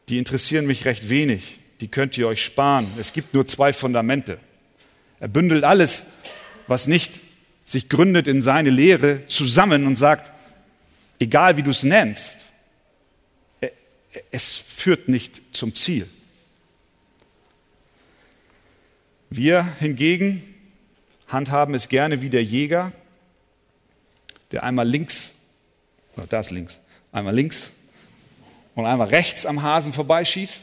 die 0.08 0.18
interessieren 0.18 0.66
mich 0.66 0.84
recht 0.84 1.08
wenig, 1.08 1.58
die 1.80 1.88
könnt 1.88 2.16
ihr 2.16 2.28
euch 2.28 2.44
sparen. 2.44 2.86
Es 2.96 3.12
gibt 3.12 3.34
nur 3.34 3.44
zwei 3.44 3.72
Fundamente. 3.72 4.38
Er 5.18 5.26
bündelt 5.26 5.64
alles, 5.64 6.04
was 6.68 6.86
nicht 6.86 7.10
sich 7.64 7.88
gründet 7.88 8.28
in 8.28 8.40
seine 8.40 8.70
Lehre, 8.70 9.26
zusammen 9.26 9.84
und 9.88 9.96
sagt, 9.96 10.30
egal 11.18 11.56
wie 11.56 11.64
du 11.64 11.72
es 11.72 11.82
nennst, 11.82 12.38
es 14.30 14.52
führt 14.52 15.08
nicht 15.08 15.40
zum 15.52 15.74
Ziel. 15.74 16.08
Wir 19.30 19.64
hingegen 19.80 20.42
handhaben 21.26 21.74
es 21.74 21.88
gerne 21.88 22.22
wie 22.22 22.30
der 22.30 22.44
Jäger, 22.44 22.92
der 24.52 24.62
einmal 24.62 24.88
links, 24.88 25.32
oh, 26.16 26.22
da 26.28 26.40
ist 26.40 26.50
links, 26.50 26.78
einmal 27.10 27.34
links 27.34 27.72
und 28.74 28.86
einmal 28.86 29.08
rechts 29.08 29.46
am 29.46 29.62
Hasen 29.62 29.92
vorbeischießt 29.92 30.60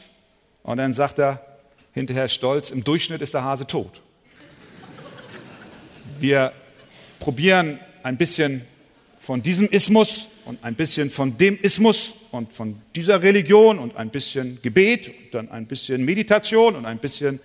und 0.62 0.78
dann 0.78 0.92
sagt 0.92 1.18
er 1.18 1.44
hinterher 1.92 2.28
stolz, 2.28 2.70
im 2.70 2.84
Durchschnitt 2.84 3.20
ist 3.20 3.34
der 3.34 3.44
Hase 3.44 3.66
tot. 3.66 4.00
Wir 6.18 6.52
probieren 7.18 7.78
ein 8.02 8.16
bisschen 8.16 8.62
von 9.20 9.42
diesem 9.42 9.68
Ismus 9.68 10.28
und 10.44 10.64
ein 10.64 10.74
bisschen 10.74 11.10
von 11.10 11.36
dem 11.36 11.58
Ismus 11.60 12.14
und 12.32 12.52
von 12.52 12.80
dieser 12.96 13.22
Religion 13.22 13.78
und 13.78 13.96
ein 13.96 14.10
bisschen 14.10 14.60
Gebet 14.62 15.08
und 15.08 15.34
dann 15.34 15.50
ein 15.50 15.66
bisschen 15.66 16.04
Meditation 16.04 16.74
und 16.74 16.86
ein 16.86 16.98
bisschen 16.98 17.40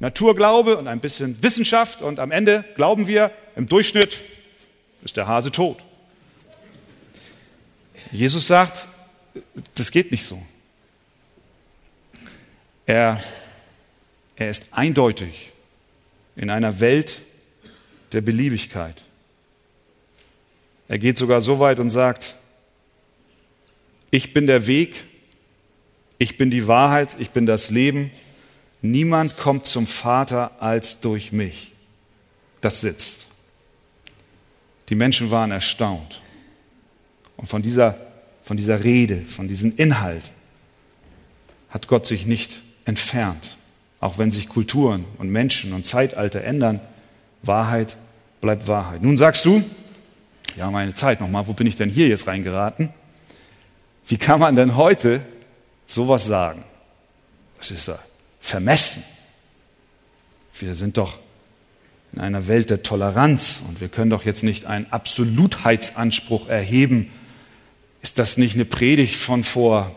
Naturglaube 0.00 0.76
und 0.76 0.86
ein 0.86 1.00
bisschen 1.00 1.42
Wissenschaft 1.42 2.02
und 2.02 2.20
am 2.20 2.30
Ende 2.30 2.64
glauben 2.76 3.06
wir, 3.06 3.32
im 3.56 3.66
Durchschnitt 3.66 4.18
ist 5.04 5.16
der 5.16 5.26
Hase 5.26 5.50
tot. 5.50 5.78
Jesus 8.12 8.46
sagt, 8.46 8.86
das 9.74 9.90
geht 9.90 10.12
nicht 10.12 10.24
so. 10.24 10.40
Er, 12.86 13.22
er 14.36 14.48
ist 14.48 14.66
eindeutig 14.70 15.50
in 16.36 16.48
einer 16.48 16.80
Welt 16.80 17.20
der 18.12 18.20
Beliebigkeit. 18.20 19.02
Er 20.88 20.98
geht 20.98 21.18
sogar 21.18 21.40
so 21.40 21.58
weit 21.58 21.80
und 21.80 21.90
sagt, 21.90 22.36
ich 24.10 24.32
bin 24.32 24.46
der 24.46 24.66
Weg, 24.66 25.04
ich 26.18 26.36
bin 26.36 26.50
die 26.50 26.66
Wahrheit, 26.66 27.16
ich 27.18 27.30
bin 27.30 27.46
das 27.46 27.70
Leben. 27.70 28.10
Niemand 28.82 29.36
kommt 29.36 29.66
zum 29.66 29.86
Vater 29.86 30.52
als 30.60 31.00
durch 31.00 31.32
mich. 31.32 31.72
Das 32.60 32.80
sitzt. 32.80 33.26
Die 34.88 34.94
Menschen 34.94 35.30
waren 35.30 35.50
erstaunt. 35.50 36.20
Und 37.36 37.46
von 37.46 37.62
dieser, 37.62 37.98
von 38.42 38.56
dieser 38.56 38.82
Rede, 38.82 39.22
von 39.22 39.46
diesem 39.46 39.74
Inhalt 39.76 40.32
hat 41.70 41.86
Gott 41.86 42.06
sich 42.06 42.26
nicht 42.26 42.60
entfernt. 42.84 43.56
Auch 44.00 44.18
wenn 44.18 44.30
sich 44.30 44.48
Kulturen 44.48 45.04
und 45.18 45.28
Menschen 45.30 45.72
und 45.72 45.86
Zeitalter 45.86 46.42
ändern, 46.42 46.80
Wahrheit 47.42 47.96
bleibt 48.40 48.66
Wahrheit. 48.66 49.02
Nun 49.02 49.16
sagst 49.16 49.44
du, 49.44 49.62
ja, 50.56 50.70
meine 50.70 50.94
Zeit 50.94 51.20
nochmal, 51.20 51.46
wo 51.46 51.52
bin 51.52 51.66
ich 51.66 51.76
denn 51.76 51.90
hier 51.90 52.08
jetzt 52.08 52.26
reingeraten? 52.26 52.90
Wie 54.08 54.16
kann 54.16 54.40
man 54.40 54.56
denn 54.56 54.74
heute 54.74 55.20
sowas 55.86 56.24
sagen? 56.24 56.64
Das 57.58 57.70
ist 57.70 57.88
ja 57.88 57.98
vermessen. 58.40 59.04
Wir 60.58 60.74
sind 60.74 60.96
doch 60.96 61.18
in 62.12 62.20
einer 62.20 62.46
Welt 62.46 62.70
der 62.70 62.82
Toleranz 62.82 63.60
und 63.68 63.82
wir 63.82 63.88
können 63.88 64.10
doch 64.10 64.24
jetzt 64.24 64.42
nicht 64.42 64.64
einen 64.64 64.90
Absolutheitsanspruch 64.90 66.48
erheben. 66.48 67.12
Ist 68.00 68.18
das 68.18 68.38
nicht 68.38 68.54
eine 68.54 68.64
Predigt 68.64 69.16
von 69.16 69.44
vor 69.44 69.94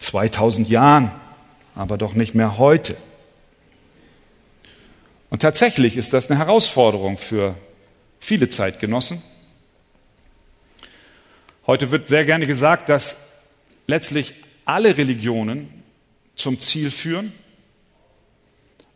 2000 0.00 0.68
Jahren, 0.68 1.10
aber 1.74 1.96
doch 1.96 2.12
nicht 2.12 2.34
mehr 2.34 2.58
heute? 2.58 2.94
Und 5.30 5.40
tatsächlich 5.40 5.96
ist 5.96 6.12
das 6.12 6.28
eine 6.28 6.38
Herausforderung 6.38 7.16
für 7.16 7.54
viele 8.18 8.50
Zeitgenossen. 8.50 9.22
Heute 11.66 11.90
wird 11.90 12.08
sehr 12.08 12.26
gerne 12.26 12.46
gesagt, 12.46 12.88
dass 12.88 13.16
letztlich 13.90 14.34
alle 14.64 14.96
Religionen 14.96 15.68
zum 16.34 16.58
Ziel 16.58 16.90
führen 16.90 17.32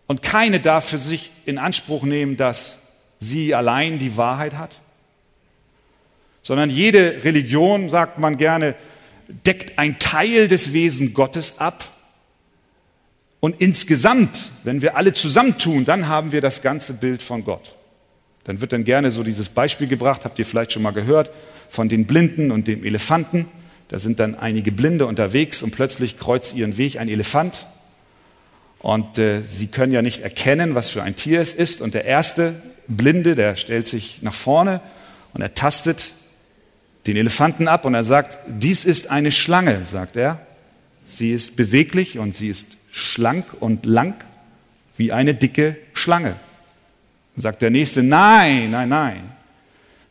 und 0.07 0.23
keine 0.23 0.61
darf 0.61 0.89
für 0.89 0.99
sich 0.99 1.31
in 1.45 1.59
Anspruch 1.59 2.05
nehmen, 2.05 2.37
dass 2.37 2.79
sie 3.21 3.55
allein 3.55 3.99
die 3.99 4.17
Wahrheit 4.17 4.55
hat, 4.55 4.79
sondern 6.43 6.71
jede 6.71 7.25
Religion, 7.25 7.91
sagt 7.91 8.19
man 8.19 8.37
gerne, 8.37 8.75
deckt 9.29 9.79
ein 9.79 9.99
Teil 9.99 10.49
des 10.49 10.73
Wesens 10.73 11.15
Gottes 11.15 11.59
ab 11.59 11.91
und 13.41 13.61
insgesamt, 13.61 14.49
wenn 14.63 14.81
wir 14.81 14.97
alle 14.97 15.13
zusammentun, 15.13 15.85
dann 15.85 16.09
haben 16.09 16.33
wir 16.33 16.41
das 16.41 16.63
ganze 16.63 16.95
Bild 16.95 17.23
von 17.23 17.45
Gott. 17.45 17.75
Dann 18.45 18.61
wird 18.61 18.73
dann 18.73 18.85
gerne 18.85 19.11
so 19.11 19.23
dieses 19.23 19.49
Beispiel 19.49 19.87
gebracht, 19.87 20.25
habt 20.25 20.39
ihr 20.39 20.47
vielleicht 20.47 20.73
schon 20.73 20.83
mal 20.83 20.93
gehört, 20.93 21.31
von 21.69 21.89
den 21.89 22.07
Blinden 22.07 22.51
und 22.51 22.69
dem 22.69 22.85
Elefanten. 22.85 23.47
Da 23.89 23.99
sind 23.99 24.21
dann 24.21 24.35
einige 24.35 24.73
Blinde 24.73 25.07
unterwegs 25.07 25.63
und 25.63 25.71
plötzlich 25.71 26.19
kreuzt 26.19 26.55
ihren 26.55 26.77
Weg 26.77 26.99
ein 26.99 27.09
Elefant. 27.09 27.67
Und 28.79 29.19
äh, 29.19 29.41
sie 29.43 29.67
können 29.67 29.93
ja 29.93 30.03
nicht 30.03 30.21
erkennen, 30.21 30.75
was 30.75 30.89
für 30.89 31.03
ein 31.03 31.17
Tier 31.17 31.41
es 31.41 31.53
ist. 31.53 31.81
Und 31.81 31.95
der 31.95 32.05
erste 32.05 32.55
Blinde, 32.89 33.35
der 33.35 33.57
stellt 33.57 33.89
sich 33.89 34.19
nach 34.23 34.35
vorne 34.35 34.81
und 35.33 35.43
er 35.43 35.55
tastet 35.55 36.11
den 37.07 37.17
Elefanten 37.17 37.69
ab 37.69 37.85
und 37.85 37.95
er 37.95 38.05
sagt, 38.05 38.39
dies 38.47 38.85
ist 38.85 39.11
eine 39.11 39.33
Schlange, 39.33 39.83
sagt 39.91 40.17
er. 40.17 40.41
Sie 41.07 41.33
ist 41.33 41.57
beweglich 41.57 42.19
und 42.19 42.35
sie 42.35 42.49
ist 42.49 42.67
schlank 42.93 43.47
und 43.61 43.85
lang 43.85 44.15
wie 44.97 45.13
eine 45.13 45.35
dicke 45.35 45.77
Schlange. 45.93 46.37
Sagt 47.37 47.63
der 47.63 47.71
nächste, 47.71 48.03
nein, 48.03 48.71
nein, 48.71 48.89
nein. 48.89 49.23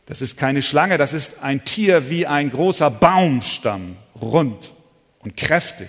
Das 0.06 0.20
ist 0.20 0.36
keine 0.36 0.60
Schlange, 0.60 0.98
das 0.98 1.12
ist 1.12 1.42
ein 1.42 1.64
Tier 1.64 2.10
wie 2.10 2.26
ein 2.26 2.50
großer 2.50 2.90
Baumstamm, 2.90 3.96
rund 4.20 4.72
und 5.20 5.36
kräftig. 5.36 5.88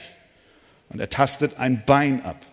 Und 0.90 1.00
er 1.00 1.10
tastet 1.10 1.60
ein 1.60 1.84
Bein 1.86 2.24
ab. 2.24 2.46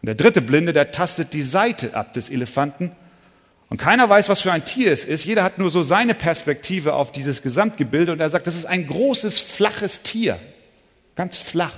Und 0.00 0.06
der 0.06 0.14
dritte 0.14 0.40
Blinde, 0.40 0.72
der 0.72 0.90
tastet 0.90 1.34
die 1.34 1.42
Seite 1.42 1.94
ab 1.94 2.14
des 2.14 2.30
Elefanten. 2.30 2.92
Und 3.68 3.78
keiner 3.78 4.08
weiß, 4.08 4.28
was 4.28 4.40
für 4.40 4.52
ein 4.52 4.64
Tier 4.64 4.92
es 4.92 5.04
ist. 5.04 5.24
Jeder 5.24 5.44
hat 5.44 5.58
nur 5.58 5.70
so 5.70 5.82
seine 5.82 6.14
Perspektive 6.14 6.94
auf 6.94 7.12
dieses 7.12 7.42
Gesamtgebilde. 7.42 8.12
Und 8.12 8.20
er 8.20 8.30
sagt, 8.30 8.46
das 8.46 8.56
ist 8.56 8.66
ein 8.66 8.86
großes, 8.86 9.40
flaches 9.40 10.02
Tier. 10.02 10.38
Ganz 11.14 11.36
flach. 11.38 11.74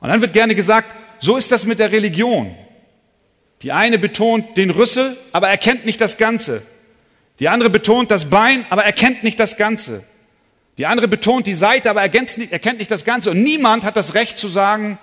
Und 0.00 0.08
dann 0.08 0.20
wird 0.20 0.32
gerne 0.32 0.54
gesagt, 0.54 0.94
so 1.20 1.36
ist 1.36 1.50
das 1.52 1.64
mit 1.64 1.78
der 1.78 1.92
Religion. 1.92 2.54
Die 3.62 3.72
eine 3.72 3.98
betont 3.98 4.56
den 4.56 4.70
Rüssel, 4.70 5.16
aber 5.32 5.48
erkennt 5.48 5.86
nicht 5.86 6.00
das 6.00 6.18
Ganze. 6.18 6.62
Die 7.38 7.48
andere 7.48 7.70
betont 7.70 8.10
das 8.10 8.30
Bein, 8.30 8.64
aber 8.70 8.84
erkennt 8.84 9.22
nicht 9.22 9.38
das 9.40 9.56
Ganze. 9.56 10.04
Die 10.78 10.86
andere 10.86 11.08
betont 11.08 11.46
die 11.46 11.54
Seite, 11.54 11.88
aber 11.90 12.02
erkennt 12.02 12.78
nicht 12.78 12.90
das 12.90 13.04
Ganze. 13.04 13.30
Und 13.30 13.42
niemand 13.42 13.84
hat 13.84 13.96
das 13.96 14.14
Recht 14.14 14.36
zu 14.36 14.48
sagen, 14.48 14.98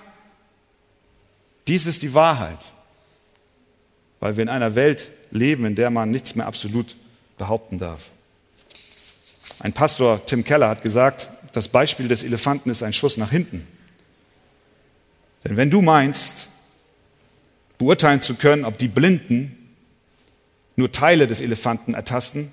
dies 1.67 1.85
ist 1.85 2.01
die 2.01 2.13
Wahrheit. 2.13 2.59
Weil 4.19 4.37
wir 4.37 4.43
in 4.43 4.49
einer 4.49 4.75
Welt 4.75 5.09
leben, 5.31 5.65
in 5.65 5.75
der 5.75 5.89
man 5.89 6.11
nichts 6.11 6.35
mehr 6.35 6.45
absolut 6.45 6.95
behaupten 7.37 7.79
darf. 7.79 8.01
Ein 9.59 9.73
Pastor, 9.73 10.23
Tim 10.25 10.43
Keller, 10.43 10.69
hat 10.69 10.81
gesagt, 10.81 11.29
das 11.53 11.67
Beispiel 11.67 12.07
des 12.07 12.23
Elefanten 12.23 12.69
ist 12.69 12.83
ein 12.83 12.93
Schuss 12.93 13.17
nach 13.17 13.31
hinten. 13.31 13.67
Denn 15.43 15.57
wenn 15.57 15.69
du 15.69 15.81
meinst, 15.81 16.42
beurteilen 17.77 18.21
zu 18.21 18.35
können, 18.35 18.65
ob 18.65 18.77
die 18.77 18.87
Blinden 18.87 19.57
nur 20.75 20.91
Teile 20.91 21.27
des 21.27 21.41
Elefanten 21.41 21.93
ertasten, 21.93 22.51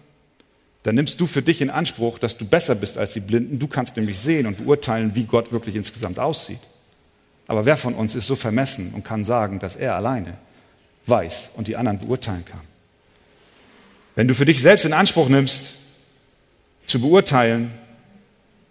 dann 0.83 0.95
nimmst 0.95 1.21
du 1.21 1.27
für 1.27 1.43
dich 1.43 1.61
in 1.61 1.71
Anspruch, 1.71 2.19
dass 2.19 2.39
du 2.39 2.47
besser 2.47 2.75
bist 2.75 2.97
als 2.97 3.13
die 3.13 3.21
Blinden. 3.21 3.59
Du 3.59 3.67
kannst 3.67 3.97
nämlich 3.97 4.19
sehen 4.19 4.47
und 4.47 4.59
beurteilen, 4.59 5.15
wie 5.15 5.25
Gott 5.25 5.53
wirklich 5.53 5.77
insgesamt 5.77 6.19
aussieht. 6.19 6.61
Aber 7.47 7.67
wer 7.67 7.77
von 7.77 7.95
uns 7.95 8.15
ist 8.15 8.27
so 8.27 8.37
vermessen 8.37 8.93
und 8.95 9.05
kann 9.05 9.25
sagen, 9.25 9.59
dass 9.59 9.77
er 9.77 9.95
alleine 9.95 10.39
weiß 11.07 11.51
und 11.55 11.69
die 11.69 11.77
anderen 11.77 11.99
beurteilen 11.99 12.45
kann? 12.45 12.61
Wenn 14.15 14.29
du 14.29 14.35
für 14.35 14.47
dich 14.47 14.61
selbst 14.61 14.85
in 14.85 14.93
Anspruch 14.93 15.29
nimmst, 15.29 15.75
zu 16.87 17.01
beurteilen, 17.01 17.73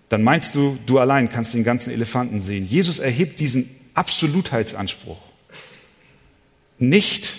dann 0.10 0.24
meinst 0.24 0.56
du, 0.56 0.78
du 0.88 0.98
allein 1.00 1.30
kannst 1.30 1.54
den 1.54 1.64
ganzen 1.64 1.92
Elefanten 1.92 2.42
sehen. 2.42 2.68
Jesus 2.68 3.00
erhebt 3.00 3.40
diesen 3.40 3.70
Absolutheitsanspruch 3.94 5.29
nicht, 6.82 7.34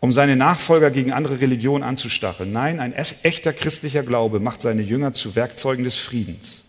um 0.00 0.12
seine 0.12 0.36
Nachfolger 0.36 0.90
gegen 0.90 1.12
andere 1.12 1.40
Religionen 1.40 1.82
anzustacheln. 1.82 2.52
Nein, 2.52 2.80
ein 2.80 2.92
echter 2.92 3.52
christlicher 3.52 4.02
Glaube 4.02 4.40
macht 4.40 4.60
seine 4.60 4.82
Jünger 4.82 5.12
zu 5.12 5.34
Werkzeugen 5.34 5.84
des 5.84 5.96
Friedens. 5.96 6.62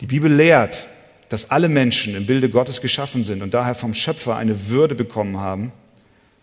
Die 0.00 0.06
Bibel 0.06 0.32
lehrt, 0.32 0.86
dass 1.28 1.50
alle 1.50 1.68
Menschen 1.68 2.16
im 2.16 2.26
Bilde 2.26 2.50
Gottes 2.50 2.80
geschaffen 2.80 3.22
sind 3.22 3.42
und 3.42 3.54
daher 3.54 3.74
vom 3.74 3.94
Schöpfer 3.94 4.36
eine 4.36 4.68
Würde 4.68 4.94
bekommen 4.94 5.38
haben, 5.38 5.72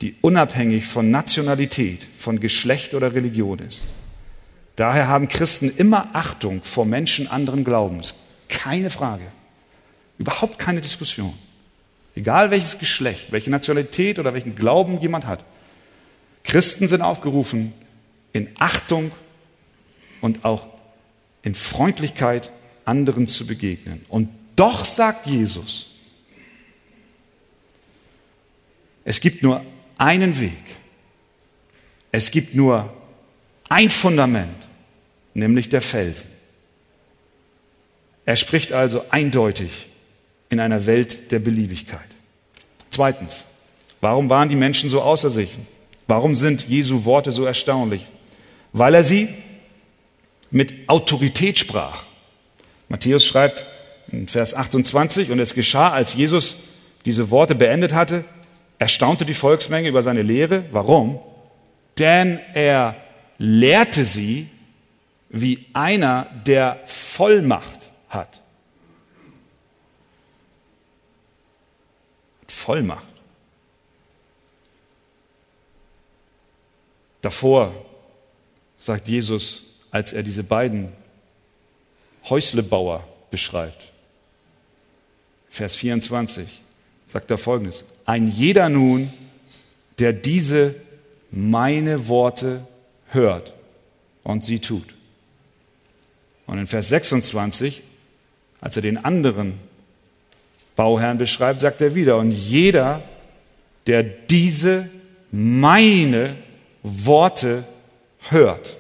die 0.02 0.16
unabhängig 0.22 0.86
von 0.86 1.12
Nationalität, 1.12 2.08
von 2.18 2.40
Geschlecht 2.40 2.94
oder 2.94 3.14
Religion 3.14 3.60
ist. 3.60 3.86
Daher 4.78 5.08
haben 5.08 5.28
Christen 5.28 5.72
immer 5.76 6.10
Achtung 6.14 6.62
vor 6.64 6.86
Menschen 6.86 7.28
anderen 7.28 7.64
Glaubens. 7.64 8.14
Keine 8.48 8.90
Frage. 8.90 9.24
Überhaupt 10.20 10.60
keine 10.60 10.82
Diskussion. 10.82 11.34
Egal 12.18 12.50
welches 12.50 12.80
Geschlecht, 12.80 13.32
welche 13.32 13.52
Nationalität 13.52 14.18
oder 14.18 14.34
welchen 14.34 14.56
Glauben 14.56 15.00
jemand 15.00 15.28
hat. 15.28 15.44
Christen 16.44 16.88
sind 16.88 17.04
aufgerufen, 17.04 17.74
in 18.34 18.50
Achtung 18.58 19.12
und 20.20 20.44
auch 20.44 20.66
in 21.44 21.54
Freundlichkeit 21.54 22.52
anderen 22.86 23.28
zu 23.28 23.46
begegnen. 23.46 24.04
Und 24.10 24.30
doch 24.56 24.84
sagt 24.84 25.28
Jesus, 25.28 25.92
es 29.06 29.22
gibt 29.22 29.44
nur 29.44 29.64
einen 30.00 30.40
Weg. 30.40 30.64
Es 32.12 32.32
gibt 32.32 32.56
nur 32.56 32.92
ein 33.70 33.92
Fundament, 33.92 34.68
nämlich 35.36 35.70
der 35.70 35.84
Felsen. 35.84 36.32
Er 38.26 38.38
spricht 38.38 38.72
also 38.72 39.06
eindeutig 39.12 39.86
in 40.50 40.60
einer 40.60 40.86
Welt 40.86 41.32
der 41.32 41.40
Beliebigkeit. 41.40 42.00
Zweitens, 42.90 43.46
warum 44.02 44.30
waren 44.30 44.50
die 44.50 44.56
Menschen 44.56 44.90
so 44.90 45.02
außer 45.02 45.30
sich? 45.30 45.52
Warum 46.08 46.36
sind 46.36 46.68
Jesu 46.68 47.06
Worte 47.06 47.32
so 47.32 47.46
erstaunlich? 47.46 48.06
Weil 48.74 48.96
er 48.96 49.04
sie 49.04 49.28
mit 50.52 50.88
Autorität 50.88 51.60
sprach. 51.60 52.04
Matthäus 52.90 53.26
schreibt 53.26 53.66
in 54.12 54.28
Vers 54.28 54.54
28, 54.54 55.32
und 55.32 55.40
es 55.40 55.54
geschah, 55.54 55.92
als 55.92 56.14
Jesus 56.14 56.56
diese 57.06 57.30
Worte 57.30 57.56
beendet 57.56 57.94
hatte, 57.94 58.24
erstaunte 58.80 59.26
die 59.26 59.34
Volksmenge 59.34 59.90
über 59.90 60.04
seine 60.04 60.22
Lehre. 60.22 60.64
Warum? 60.72 61.20
Denn 62.00 62.40
er 62.54 62.96
lehrte 63.38 64.06
sie 64.06 64.50
wie 65.30 65.66
einer, 65.74 66.28
der 66.46 66.80
Vollmacht 66.86 67.90
hat. 68.08 68.42
Vollmacht. 72.58 73.06
Davor 77.22 77.74
sagt 78.78 79.08
Jesus, 79.08 79.64
als 79.92 80.14
er 80.14 80.24
diese 80.24 80.44
beiden 80.44 80.92
Häuslebauer 82.30 83.08
beschreibt, 83.32 83.92
Vers 85.50 85.76
24, 85.76 86.48
sagt 87.08 87.32
er 87.32 87.38
folgendes. 87.38 87.86
Ein 88.06 88.28
jeder 88.28 88.70
nun, 88.70 89.12
der 89.98 90.14
diese 90.14 90.76
meine 91.32 92.08
Worte 92.08 92.66
hört 93.08 93.54
und 94.24 94.44
sie 94.44 94.60
tut. 94.60 94.94
Und 96.46 96.60
in 96.60 96.68
Vers 96.68 96.90
26, 96.90 97.82
als 98.62 98.76
er 98.76 98.82
den 98.82 99.04
anderen 99.04 99.60
Bauherrn 100.78 101.18
beschreibt, 101.18 101.60
sagt 101.60 101.82
er 101.82 101.94
wieder, 101.96 102.16
und 102.18 102.32
jeder, 102.32 103.02
der 103.88 104.04
diese 104.04 104.90
meine 105.32 106.38
Worte 106.84 107.66
hört 108.30 108.78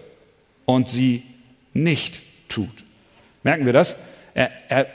und 0.66 0.88
sie 0.88 1.24
nicht 1.74 2.22
tut. 2.48 2.84
Merken 3.44 3.66
wir 3.66 3.74
das? 3.74 3.96
Er, 4.34 4.52
er, 4.70 4.88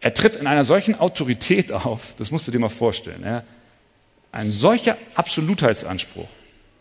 er 0.00 0.14
tritt 0.14 0.36
in 0.36 0.46
einer 0.46 0.64
solchen 0.64 0.98
Autorität 0.98 1.70
auf, 1.70 2.14
das 2.16 2.30
musst 2.30 2.48
du 2.48 2.52
dir 2.52 2.58
mal 2.58 2.68
vorstellen. 2.68 3.22
Ja? 3.24 3.42
Ein 4.32 4.50
solcher 4.50 4.96
Absolutheitsanspruch. 5.14 6.28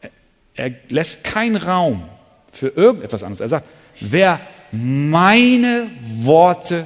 Er, 0.02 0.12
er 0.56 0.72
lässt 0.90 1.24
keinen 1.24 1.58
Raum 1.58 2.08
für 2.52 2.70
irgendetwas 2.70 3.22
anderes. 3.22 3.42
Er 3.42 3.50
sagt, 3.50 3.68
wer 4.00 4.40
meine 4.72 5.88
Worte 6.22 6.86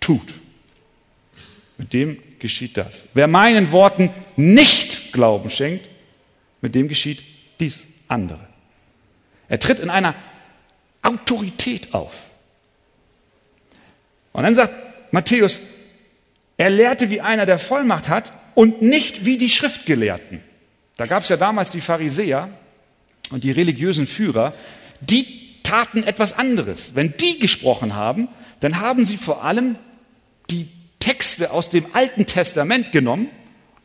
tut, 0.00 0.34
mit 1.78 1.92
dem 1.92 2.18
geschieht 2.38 2.76
das. 2.76 3.04
Wer 3.14 3.26
meinen 3.26 3.72
Worten 3.72 4.10
nicht 4.36 5.12
Glauben 5.12 5.50
schenkt, 5.50 5.86
mit 6.60 6.74
dem 6.74 6.88
geschieht 6.88 7.22
dies 7.60 7.80
andere. 8.08 8.46
Er 9.48 9.60
tritt 9.60 9.80
in 9.80 9.90
einer 9.90 10.14
Autorität 11.02 11.94
auf. 11.94 12.14
Und 14.32 14.42
dann 14.42 14.54
sagt 14.54 15.12
Matthäus, 15.12 15.60
er 16.56 16.70
lehrte 16.70 17.10
wie 17.10 17.20
einer, 17.20 17.46
der 17.46 17.58
Vollmacht 17.58 18.08
hat 18.08 18.32
und 18.54 18.82
nicht 18.82 19.24
wie 19.24 19.38
die 19.38 19.50
Schriftgelehrten. 19.50 20.42
Da 20.96 21.06
gab 21.06 21.22
es 21.22 21.28
ja 21.28 21.36
damals 21.36 21.70
die 21.70 21.80
Pharisäer 21.80 22.48
und 23.30 23.44
die 23.44 23.50
religiösen 23.50 24.06
Führer, 24.06 24.54
die 25.00 25.26
taten 25.62 26.02
etwas 26.02 26.38
anderes. 26.38 26.94
Wenn 26.94 27.14
die 27.18 27.38
gesprochen 27.38 27.94
haben, 27.94 28.28
dann 28.60 28.80
haben 28.80 29.04
sie 29.04 29.16
vor 29.16 29.44
allem 29.44 29.76
die 30.50 30.68
Texte 31.06 31.52
aus 31.52 31.70
dem 31.70 31.86
Alten 31.92 32.26
Testament 32.26 32.90
genommen 32.90 33.28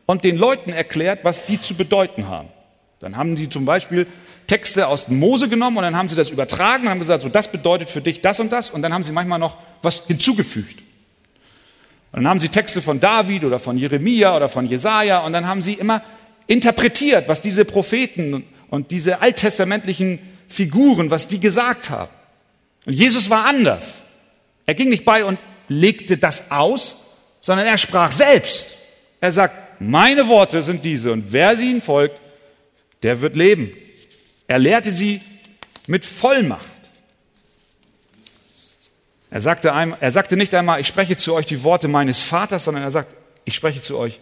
und 0.06 0.24
den 0.24 0.36
Leuten 0.36 0.72
erklärt, 0.72 1.20
was 1.22 1.46
die 1.46 1.60
zu 1.60 1.74
bedeuten 1.74 2.26
haben. 2.26 2.48
Dann 2.98 3.16
haben 3.16 3.36
sie 3.36 3.48
zum 3.48 3.64
Beispiel 3.64 4.08
Texte 4.48 4.88
aus 4.88 5.06
Mose 5.06 5.48
genommen 5.48 5.76
und 5.76 5.84
dann 5.84 5.96
haben 5.96 6.08
sie 6.08 6.16
das 6.16 6.30
übertragen 6.30 6.82
und 6.82 6.90
haben 6.90 6.98
gesagt, 6.98 7.22
so 7.22 7.28
das 7.28 7.46
bedeutet 7.46 7.90
für 7.90 8.00
dich 8.00 8.22
das 8.22 8.40
und 8.40 8.50
das 8.50 8.70
und 8.70 8.82
dann 8.82 8.92
haben 8.92 9.04
sie 9.04 9.12
manchmal 9.12 9.38
noch 9.38 9.56
was 9.82 10.04
hinzugefügt. 10.08 10.80
Und 12.10 12.24
dann 12.24 12.28
haben 12.28 12.40
sie 12.40 12.48
Texte 12.48 12.82
von 12.82 12.98
David 12.98 13.44
oder 13.44 13.60
von 13.60 13.78
Jeremia 13.78 14.34
oder 14.34 14.48
von 14.48 14.66
Jesaja 14.66 15.24
und 15.24 15.32
dann 15.32 15.46
haben 15.46 15.62
sie 15.62 15.74
immer 15.74 16.02
interpretiert, 16.48 17.28
was 17.28 17.40
diese 17.40 17.64
Propheten 17.64 18.42
und 18.68 18.90
diese 18.90 19.20
alttestamentlichen 19.20 20.18
Figuren, 20.48 21.12
was 21.12 21.28
die 21.28 21.38
gesagt 21.38 21.88
haben. 21.88 22.10
Und 22.84 22.94
Jesus 22.94 23.30
war 23.30 23.46
anders. 23.46 24.02
Er 24.66 24.74
ging 24.74 24.88
nicht 24.88 25.04
bei 25.04 25.24
und 25.24 25.38
legte 25.68 26.16
das 26.16 26.50
aus, 26.50 26.96
sondern 27.42 27.66
er 27.66 27.76
sprach 27.76 28.10
selbst. 28.10 28.70
Er 29.20 29.32
sagt, 29.32 29.80
meine 29.80 30.26
Worte 30.28 30.62
sind 30.62 30.84
diese 30.84 31.12
und 31.12 31.32
wer 31.32 31.56
sie 31.56 31.70
ihnen 31.70 31.82
folgt, 31.82 32.18
der 33.02 33.20
wird 33.20 33.36
leben. 33.36 33.72
Er 34.46 34.58
lehrte 34.58 34.90
sie 34.90 35.20
mit 35.86 36.04
Vollmacht. 36.04 36.70
Er 39.30 39.40
sagte, 39.40 39.72
einmal, 39.72 39.98
er 40.00 40.10
sagte 40.10 40.36
nicht 40.36 40.54
einmal, 40.54 40.80
ich 40.80 40.86
spreche 40.86 41.16
zu 41.16 41.34
euch 41.34 41.46
die 41.46 41.64
Worte 41.64 41.88
meines 41.88 42.20
Vaters, 42.20 42.64
sondern 42.64 42.84
er 42.84 42.90
sagt, 42.90 43.14
ich 43.44 43.54
spreche 43.54 43.80
zu 43.80 43.98
euch 43.98 44.20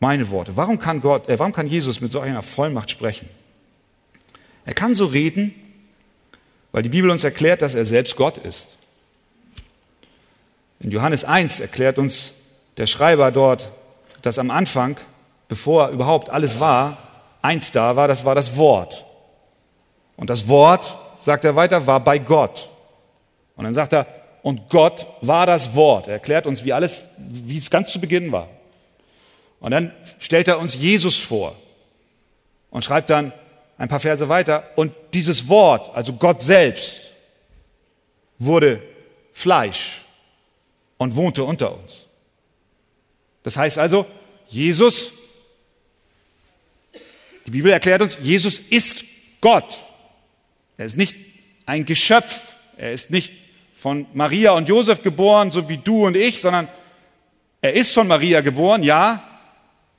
meine 0.00 0.30
Worte. 0.30 0.56
Warum 0.56 0.78
kann, 0.78 1.00
Gott, 1.00 1.28
äh, 1.28 1.38
warum 1.38 1.52
kann 1.52 1.66
Jesus 1.66 2.00
mit 2.00 2.10
so 2.10 2.20
einer 2.20 2.42
Vollmacht 2.42 2.90
sprechen? 2.90 3.28
Er 4.64 4.74
kann 4.74 4.94
so 4.94 5.06
reden, 5.06 5.54
weil 6.72 6.82
die 6.82 6.88
Bibel 6.88 7.10
uns 7.10 7.22
erklärt, 7.22 7.62
dass 7.62 7.74
er 7.74 7.84
selbst 7.84 8.16
Gott 8.16 8.38
ist. 8.38 8.68
In 10.80 10.90
Johannes 10.90 11.24
1 11.24 11.60
erklärt 11.60 11.98
uns 11.98 12.39
der 12.80 12.86
Schreiber 12.86 13.30
dort, 13.30 13.68
dass 14.22 14.38
am 14.38 14.50
Anfang, 14.50 14.96
bevor 15.48 15.88
überhaupt 15.88 16.30
alles 16.30 16.60
war, 16.60 16.96
eins 17.42 17.72
da 17.72 17.94
war, 17.94 18.08
das 18.08 18.24
war 18.24 18.34
das 18.34 18.56
Wort. 18.56 19.04
Und 20.16 20.30
das 20.30 20.48
Wort, 20.48 20.96
sagt 21.20 21.44
er 21.44 21.56
weiter, 21.56 21.86
war 21.86 22.00
bei 22.00 22.18
Gott. 22.18 22.70
Und 23.54 23.64
dann 23.64 23.74
sagt 23.74 23.92
er, 23.92 24.06
und 24.42 24.70
Gott 24.70 25.06
war 25.20 25.44
das 25.44 25.74
Wort. 25.74 26.06
Er 26.06 26.14
erklärt 26.14 26.46
uns, 26.46 26.64
wie 26.64 26.72
alles, 26.72 27.04
wie 27.18 27.58
es 27.58 27.68
ganz 27.68 27.92
zu 27.92 28.00
Beginn 28.00 28.32
war. 28.32 28.48
Und 29.60 29.72
dann 29.72 29.92
stellt 30.18 30.48
er 30.48 30.58
uns 30.58 30.74
Jesus 30.74 31.18
vor 31.18 31.54
und 32.70 32.82
schreibt 32.82 33.10
dann 33.10 33.34
ein 33.76 33.88
paar 33.88 34.00
Verse 34.00 34.26
weiter, 34.30 34.64
und 34.76 34.94
dieses 35.12 35.48
Wort, 35.48 35.94
also 35.94 36.14
Gott 36.14 36.40
selbst, 36.40 37.10
wurde 38.38 38.82
Fleisch 39.34 40.02
und 40.96 41.14
wohnte 41.14 41.44
unter 41.44 41.74
uns. 41.74 41.99
Das 43.42 43.56
heißt 43.56 43.78
also, 43.78 44.06
Jesus, 44.48 45.12
die 47.46 47.50
Bibel 47.50 47.72
erklärt 47.72 48.02
uns, 48.02 48.18
Jesus 48.22 48.58
ist 48.58 49.04
Gott. 49.40 49.82
Er 50.76 50.86
ist 50.86 50.96
nicht 50.96 51.16
ein 51.66 51.84
Geschöpf, 51.84 52.40
er 52.76 52.92
ist 52.92 53.10
nicht 53.10 53.32
von 53.74 54.06
Maria 54.12 54.52
und 54.52 54.68
Josef 54.68 55.02
geboren, 55.02 55.50
so 55.52 55.68
wie 55.68 55.78
du 55.78 56.06
und 56.06 56.16
ich, 56.16 56.40
sondern 56.40 56.68
er 57.62 57.74
ist 57.74 57.92
von 57.92 58.08
Maria 58.08 58.40
geboren, 58.40 58.82
ja, 58.82 59.22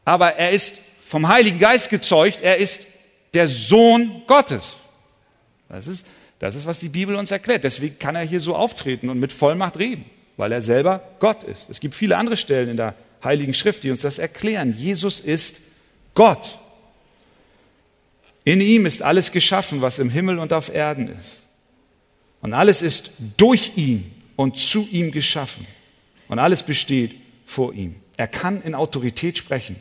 aber 0.05 0.35
er 0.35 0.51
ist 0.51 0.75
vom 1.05 1.27
Heiligen 1.27 1.59
Geist 1.59 1.89
gezeugt, 1.89 2.39
er 2.41 2.57
ist 2.57 2.81
der 3.33 3.47
Sohn 3.47 4.23
Gottes. 4.27 4.73
Das 5.69 5.87
ist, 5.87 6.05
das 6.39 6.55
ist, 6.55 6.65
was 6.65 6.79
die 6.79 6.89
Bibel 6.89 7.15
uns 7.15 7.31
erklärt. 7.31 7.63
Deswegen 7.63 7.97
kann 7.97 8.15
er 8.15 8.23
hier 8.23 8.39
so 8.39 8.55
auftreten 8.55 9.09
und 9.09 9.19
mit 9.19 9.31
Vollmacht 9.31 9.77
reden, 9.77 10.05
weil 10.37 10.51
er 10.51 10.61
selber 10.61 11.01
Gott 11.19 11.43
ist. 11.43 11.69
Es 11.69 11.79
gibt 11.79 11.95
viele 11.95 12.17
andere 12.17 12.37
Stellen 12.37 12.69
in 12.69 12.77
der 12.77 12.95
Heiligen 13.23 13.53
Schrift, 13.53 13.83
die 13.83 13.91
uns 13.91 14.01
das 14.01 14.19
erklären. 14.19 14.75
Jesus 14.77 15.19
ist 15.19 15.57
Gott. 16.13 16.57
In 18.43 18.59
ihm 18.61 18.85
ist 18.85 19.01
alles 19.01 19.31
geschaffen, 19.31 19.81
was 19.81 19.99
im 19.99 20.09
Himmel 20.09 20.39
und 20.39 20.53
auf 20.53 20.73
Erden 20.73 21.09
ist. 21.09 21.45
Und 22.41 22.53
alles 22.53 22.81
ist 22.81 23.13
durch 23.37 23.73
ihn 23.75 24.11
und 24.35 24.57
zu 24.57 24.87
ihm 24.91 25.11
geschaffen. 25.11 25.65
Und 26.27 26.39
alles 26.39 26.63
besteht 26.63 27.15
vor 27.45 27.73
ihm. 27.73 27.95
Er 28.17 28.27
kann 28.27 28.61
in 28.63 28.73
Autorität 28.73 29.37
sprechen. 29.37 29.75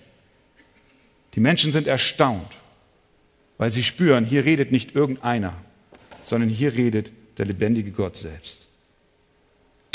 Die 1.35 1.40
Menschen 1.40 1.72
sind 1.72 1.87
erstaunt, 1.87 2.59
weil 3.57 3.70
sie 3.70 3.83
spüren, 3.83 4.24
hier 4.24 4.44
redet 4.44 4.72
nicht 4.72 4.94
irgendeiner, 4.94 5.57
sondern 6.22 6.50
hier 6.50 6.74
redet 6.74 7.11
der 7.38 7.46
lebendige 7.46 7.92
Gott 7.92 8.16
selbst. 8.16 8.66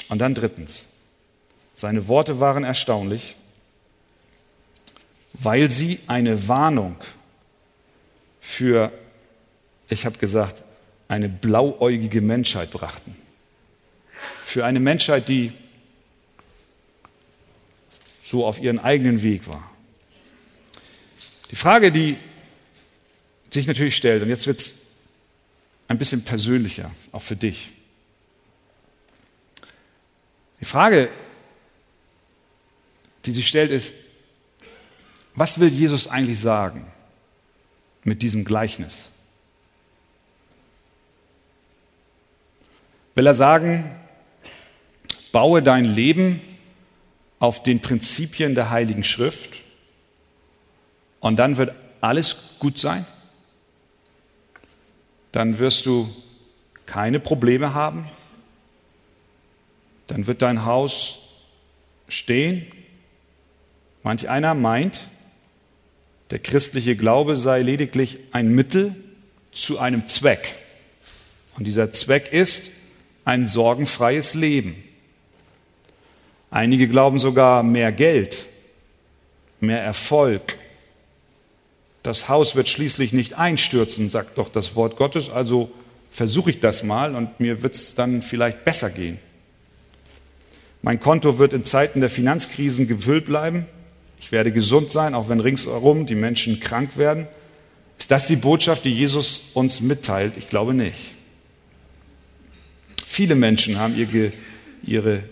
Und 0.07 0.19
dann 0.19 0.33
drittens, 0.33 0.85
seine 1.75 2.07
Worte 2.07 2.39
waren 2.39 2.63
erstaunlich, 2.63 3.35
weil 5.33 5.69
sie 5.69 5.99
eine 6.07 6.47
Warnung 6.47 6.97
für, 8.39 8.91
ich 9.89 10.05
habe 10.05 10.17
gesagt, 10.17 10.63
eine 11.07 11.29
blauäugige 11.29 12.21
Menschheit 12.21 12.71
brachten. 12.71 13.15
Für 14.45 14.65
eine 14.65 14.79
Menschheit, 14.79 15.27
die 15.27 15.51
so 18.23 18.45
auf 18.45 18.59
ihren 18.59 18.79
eigenen 18.79 19.21
Weg 19.21 19.47
war. 19.47 19.69
Die 21.51 21.55
Frage, 21.55 21.91
die 21.91 22.17
sich 23.51 23.67
natürlich 23.67 23.95
stellt, 23.95 24.23
und 24.23 24.29
jetzt 24.29 24.47
wird 24.47 24.59
es 24.59 24.73
ein 25.87 25.97
bisschen 25.97 26.23
persönlicher, 26.23 26.91
auch 27.11 27.21
für 27.21 27.35
dich. 27.35 27.71
Die 30.59 30.65
Frage, 30.65 31.09
die 33.25 33.31
sich 33.31 33.47
stellt, 33.47 33.71
ist, 33.71 33.93
was 35.35 35.59
will 35.59 35.69
Jesus 35.69 36.07
eigentlich 36.07 36.39
sagen 36.39 36.85
mit 38.03 38.21
diesem 38.21 38.45
Gleichnis? 38.45 39.09
Will 43.15 43.25
er 43.25 43.33
sagen, 43.33 43.89
baue 45.31 45.61
dein 45.61 45.85
Leben 45.85 46.41
auf 47.39 47.63
den 47.63 47.79
Prinzipien 47.79 48.55
der 48.55 48.69
Heiligen 48.69 49.03
Schrift 49.03 49.51
und 51.19 51.37
dann 51.37 51.57
wird 51.57 51.73
alles 52.01 52.55
gut 52.59 52.77
sein? 52.77 53.05
Dann 55.31 55.59
wirst 55.59 55.85
du 55.85 56.13
keine 56.85 57.19
Probleme 57.19 57.73
haben? 57.73 58.07
Dann 60.07 60.27
wird 60.27 60.41
dein 60.41 60.65
Haus 60.65 61.19
stehen? 62.07 62.71
Manch 64.05 64.29
einer 64.29 64.53
meint, 64.53 65.07
der 66.29 66.37
christliche 66.37 66.95
Glaube 66.95 67.35
sei 67.35 67.63
lediglich 67.63 68.19
ein 68.33 68.53
Mittel 68.53 68.95
zu 69.51 69.79
einem 69.79 70.07
Zweck. 70.07 70.53
Und 71.57 71.65
dieser 71.65 71.91
Zweck 71.91 72.31
ist 72.31 72.69
ein 73.23 73.47
sorgenfreies 73.47 74.35
Leben. 74.35 74.75
Einige 76.51 76.87
glauben 76.87 77.17
sogar 77.17 77.63
mehr 77.63 77.91
Geld, 77.91 78.45
mehr 79.59 79.81
Erfolg. 79.81 80.55
Das 82.03 82.29
Haus 82.29 82.55
wird 82.55 82.67
schließlich 82.67 83.11
nicht 83.11 83.39
einstürzen, 83.39 84.11
sagt 84.11 84.37
doch 84.37 84.49
das 84.49 84.75
Wort 84.75 84.97
Gottes, 84.97 85.31
also 85.31 85.71
versuche 86.11 86.51
ich 86.51 86.59
das 86.59 86.83
mal 86.83 87.15
und 87.15 87.39
mir 87.39 87.63
wird 87.63 87.73
es 87.73 87.95
dann 87.95 88.21
vielleicht 88.21 88.65
besser 88.65 88.91
gehen. 88.91 89.17
Mein 90.83 90.99
Konto 90.99 91.39
wird 91.39 91.53
in 91.53 91.63
Zeiten 91.63 92.01
der 92.01 92.11
Finanzkrisen 92.11 92.87
gefüllt 92.87 93.25
bleiben. 93.25 93.65
Ich 94.25 94.31
werde 94.31 94.51
gesund 94.51 94.89
sein, 94.89 95.13
auch 95.13 95.29
wenn 95.29 95.39
ringsherum 95.39 96.07
die 96.07 96.15
Menschen 96.15 96.59
krank 96.59 96.97
werden. 96.97 97.27
Ist 97.99 98.09
das 98.09 98.25
die 98.25 98.35
Botschaft, 98.35 98.83
die 98.83 98.91
Jesus 98.91 99.51
uns 99.53 99.81
mitteilt? 99.81 100.35
Ich 100.35 100.47
glaube 100.47 100.73
nicht. 100.73 100.97
Viele 103.05 103.35
Menschen 103.35 103.77
haben 103.77 103.95
ihre, 103.95 104.31
ihre 104.81 105.23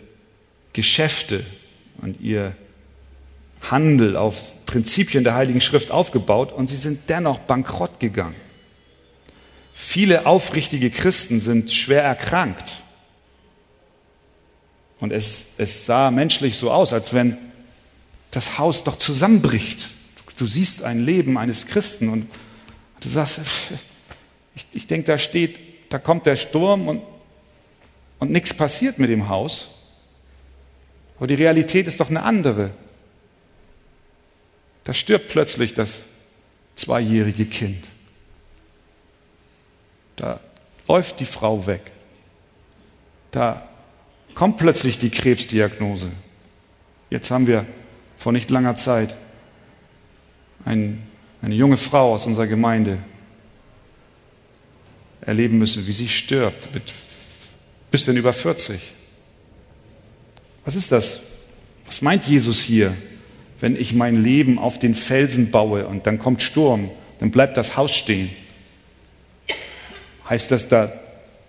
Geschäfte 0.73 1.43
und 2.03 2.21
ihr 2.21 2.55
Handel 3.61 4.15
auf 4.15 4.63
Prinzipien 4.67 5.23
der 5.23 5.33
Heiligen 5.33 5.59
Schrift 5.59 5.89
aufgebaut 5.89 6.51
und 6.51 6.69
sie 6.69 6.77
sind 6.77 7.09
dennoch 7.09 7.39
bankrott 7.39 7.99
gegangen. 7.99 8.35
Viele 9.73 10.27
aufrichtige 10.27 10.91
Christen 10.91 11.39
sind 11.39 11.71
schwer 11.71 12.03
erkrankt. 12.03 12.83
Und 14.99 15.11
es, 15.11 15.55
es 15.57 15.87
sah 15.87 16.11
menschlich 16.11 16.57
so 16.57 16.69
aus, 16.69 16.93
als 16.93 17.11
wenn 17.11 17.39
das 18.33 18.57
Haus 18.57 18.83
doch 18.83 18.97
zusammenbricht. 18.97 19.89
Du 20.37 20.47
siehst 20.47 20.83
ein 20.83 21.05
Leben 21.05 21.37
eines 21.37 21.67
Christen 21.67 22.09
und 22.09 22.27
du 22.99 23.09
sagst, 23.09 23.39
ich, 24.55 24.65
ich 24.73 24.87
denke, 24.87 25.05
da 25.05 25.17
steht, 25.17 25.59
da 25.89 25.99
kommt 25.99 26.25
der 26.25 26.35
Sturm 26.35 26.87
und, 26.87 27.01
und 28.19 28.31
nichts 28.31 28.53
passiert 28.53 28.97
mit 28.97 29.09
dem 29.09 29.29
Haus. 29.29 29.69
Aber 31.17 31.27
die 31.27 31.35
Realität 31.35 31.87
ist 31.87 31.99
doch 31.99 32.09
eine 32.09 32.23
andere. 32.23 32.71
Da 34.83 34.93
stirbt 34.93 35.29
plötzlich 35.29 35.75
das 35.75 35.99
zweijährige 36.75 37.45
Kind. 37.45 37.85
Da 40.15 40.39
läuft 40.87 41.19
die 41.19 41.25
Frau 41.25 41.67
weg. 41.67 41.91
Da 43.31 43.69
kommt 44.33 44.57
plötzlich 44.57 44.97
die 44.97 45.11
Krebsdiagnose. 45.11 46.09
Jetzt 47.11 47.29
haben 47.29 47.45
wir 47.45 47.65
vor 48.23 48.31
nicht 48.31 48.49
langer 48.49 48.77
Zeit 48.77 49.13
ein, 50.63 51.03
eine 51.41 51.55
junge 51.55 51.75
Frau 51.75 52.13
aus 52.13 52.25
unserer 52.25 52.47
Gemeinde 52.47 52.99
erleben 55.19 55.57
müssen, 55.57 55.85
wie 55.87 55.91
sie 55.91 56.07
stirbt, 56.07 56.73
mit 56.73 56.83
bisschen 57.91 58.15
über 58.15 58.31
40. 58.31 58.79
Was 60.63 60.75
ist 60.75 60.93
das? 60.93 61.19
Was 61.85 62.01
meint 62.01 62.23
Jesus 62.23 62.61
hier, 62.61 62.93
wenn 63.59 63.75
ich 63.75 63.93
mein 63.93 64.23
Leben 64.23 64.57
auf 64.57 64.79
den 64.79 64.95
Felsen 64.95 65.51
baue 65.51 65.85
und 65.85 66.07
dann 66.07 66.17
kommt 66.17 66.41
Sturm, 66.41 66.91
dann 67.19 67.29
bleibt 67.29 67.57
das 67.57 67.75
Haus 67.75 67.93
stehen? 67.93 68.29
Heißt 70.29 70.49
das, 70.49 70.69
da, 70.69 70.93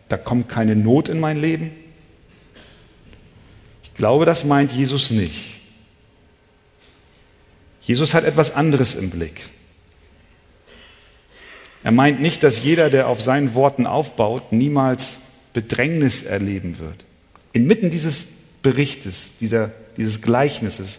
da 0.08 0.16
kommt 0.16 0.48
keine 0.48 0.74
Not 0.74 1.08
in 1.08 1.20
mein 1.20 1.40
Leben? 1.40 1.70
Ich 3.84 3.94
glaube, 3.94 4.24
das 4.24 4.44
meint 4.44 4.72
Jesus 4.72 5.12
nicht. 5.12 5.53
Jesus 7.86 8.14
hat 8.14 8.24
etwas 8.24 8.54
anderes 8.54 8.94
im 8.94 9.10
Blick. 9.10 9.42
Er 11.82 11.92
meint 11.92 12.20
nicht, 12.20 12.42
dass 12.42 12.62
jeder, 12.62 12.88
der 12.88 13.08
auf 13.08 13.20
seinen 13.20 13.54
Worten 13.54 13.86
aufbaut, 13.86 14.52
niemals 14.52 15.18
Bedrängnis 15.52 16.22
erleben 16.22 16.78
wird. 16.78 17.04
Inmitten 17.52 17.90
dieses 17.90 18.26
Berichtes, 18.62 19.32
dieser, 19.40 19.70
dieses 19.98 20.22
Gleichnisses, 20.22 20.98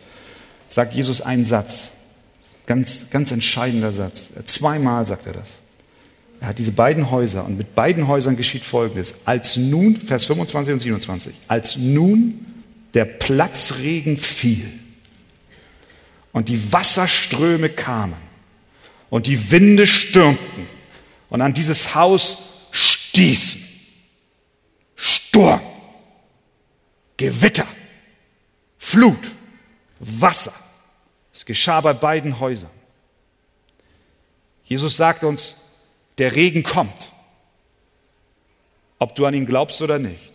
sagt 0.69 0.93
Jesus 0.93 1.21
einen 1.21 1.43
Satz. 1.43 1.91
Ganz, 2.67 3.09
ganz 3.09 3.31
entscheidender 3.31 3.91
Satz. 3.91 4.29
Zweimal 4.45 5.05
sagt 5.07 5.25
er 5.25 5.33
das. 5.33 5.57
Er 6.41 6.49
hat 6.49 6.59
diese 6.59 6.71
beiden 6.71 7.09
Häuser 7.09 7.45
und 7.45 7.57
mit 7.57 7.73
beiden 7.73 8.07
Häusern 8.07 8.37
geschieht 8.37 8.63
Folgendes. 8.63 9.15
Als 9.25 9.57
nun, 9.57 9.95
Vers 9.95 10.25
25 10.25 10.73
und 10.73 10.79
27, 10.79 11.35
als 11.47 11.77
nun 11.77 12.45
der 12.93 13.05
Platzregen 13.05 14.17
fiel, 14.17 14.67
und 16.35 16.49
die 16.49 16.73
Wasserströme 16.73 17.69
kamen 17.69 18.17
und 19.09 19.25
die 19.27 19.51
Winde 19.51 19.87
stürmten 19.87 20.67
und 21.29 21.39
an 21.39 21.53
dieses 21.53 21.95
Haus 21.95 22.67
stießen. 22.73 23.63
Sturm, 24.97 25.61
Gewitter, 27.15 27.65
Flut, 28.77 29.31
Wasser. 29.99 30.53
Es 31.33 31.45
geschah 31.45 31.79
bei 31.79 31.93
beiden 31.93 32.37
Häusern. 32.41 32.69
Jesus 34.65 34.97
sagt 34.97 35.23
uns, 35.23 35.55
der 36.17 36.35
Regen 36.35 36.63
kommt, 36.63 37.13
ob 38.99 39.15
du 39.15 39.25
an 39.25 39.35
ihn 39.35 39.45
glaubst 39.45 39.81
oder 39.81 39.99
nicht. 39.99 40.33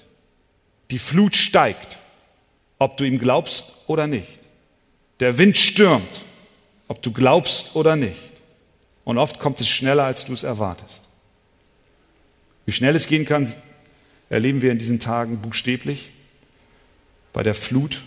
Die 0.93 0.99
Flut 0.99 1.37
steigt, 1.37 1.99
ob 2.79 2.97
du 2.97 3.05
ihm 3.05 3.19
glaubst 3.19 3.75
oder 3.87 4.07
nicht. 4.07 4.40
Der 5.21 5.37
Wind 5.37 5.57
stürmt, 5.57 6.25
ob 6.89 7.03
du 7.03 7.13
glaubst 7.13 7.77
oder 7.77 7.95
nicht. 7.95 8.19
Und 9.05 9.19
oft 9.19 9.39
kommt 9.39 9.61
es 9.61 9.69
schneller, 9.69 10.05
als 10.05 10.25
du 10.25 10.33
es 10.33 10.43
erwartest. 10.43 11.03
Wie 12.65 12.73
schnell 12.73 12.97
es 12.97 13.07
gehen 13.07 13.27
kann, 13.27 13.53
erleben 14.31 14.63
wir 14.63 14.73
in 14.73 14.79
diesen 14.79 15.01
Tagen 15.01 15.39
buchstäblich 15.39 16.11
bei 17.33 17.43
der 17.43 17.55
Flut. 17.55 18.03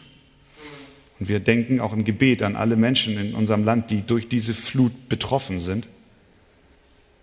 Und 1.20 1.30
wir 1.30 1.40
denken 1.40 1.80
auch 1.80 1.94
im 1.94 2.04
Gebet 2.04 2.42
an 2.42 2.56
alle 2.56 2.76
Menschen 2.76 3.18
in 3.20 3.36
unserem 3.36 3.64
Land, 3.64 3.92
die 3.92 4.02
durch 4.02 4.28
diese 4.28 4.54
Flut 4.54 5.10
betroffen 5.10 5.62
sind. 5.62 5.88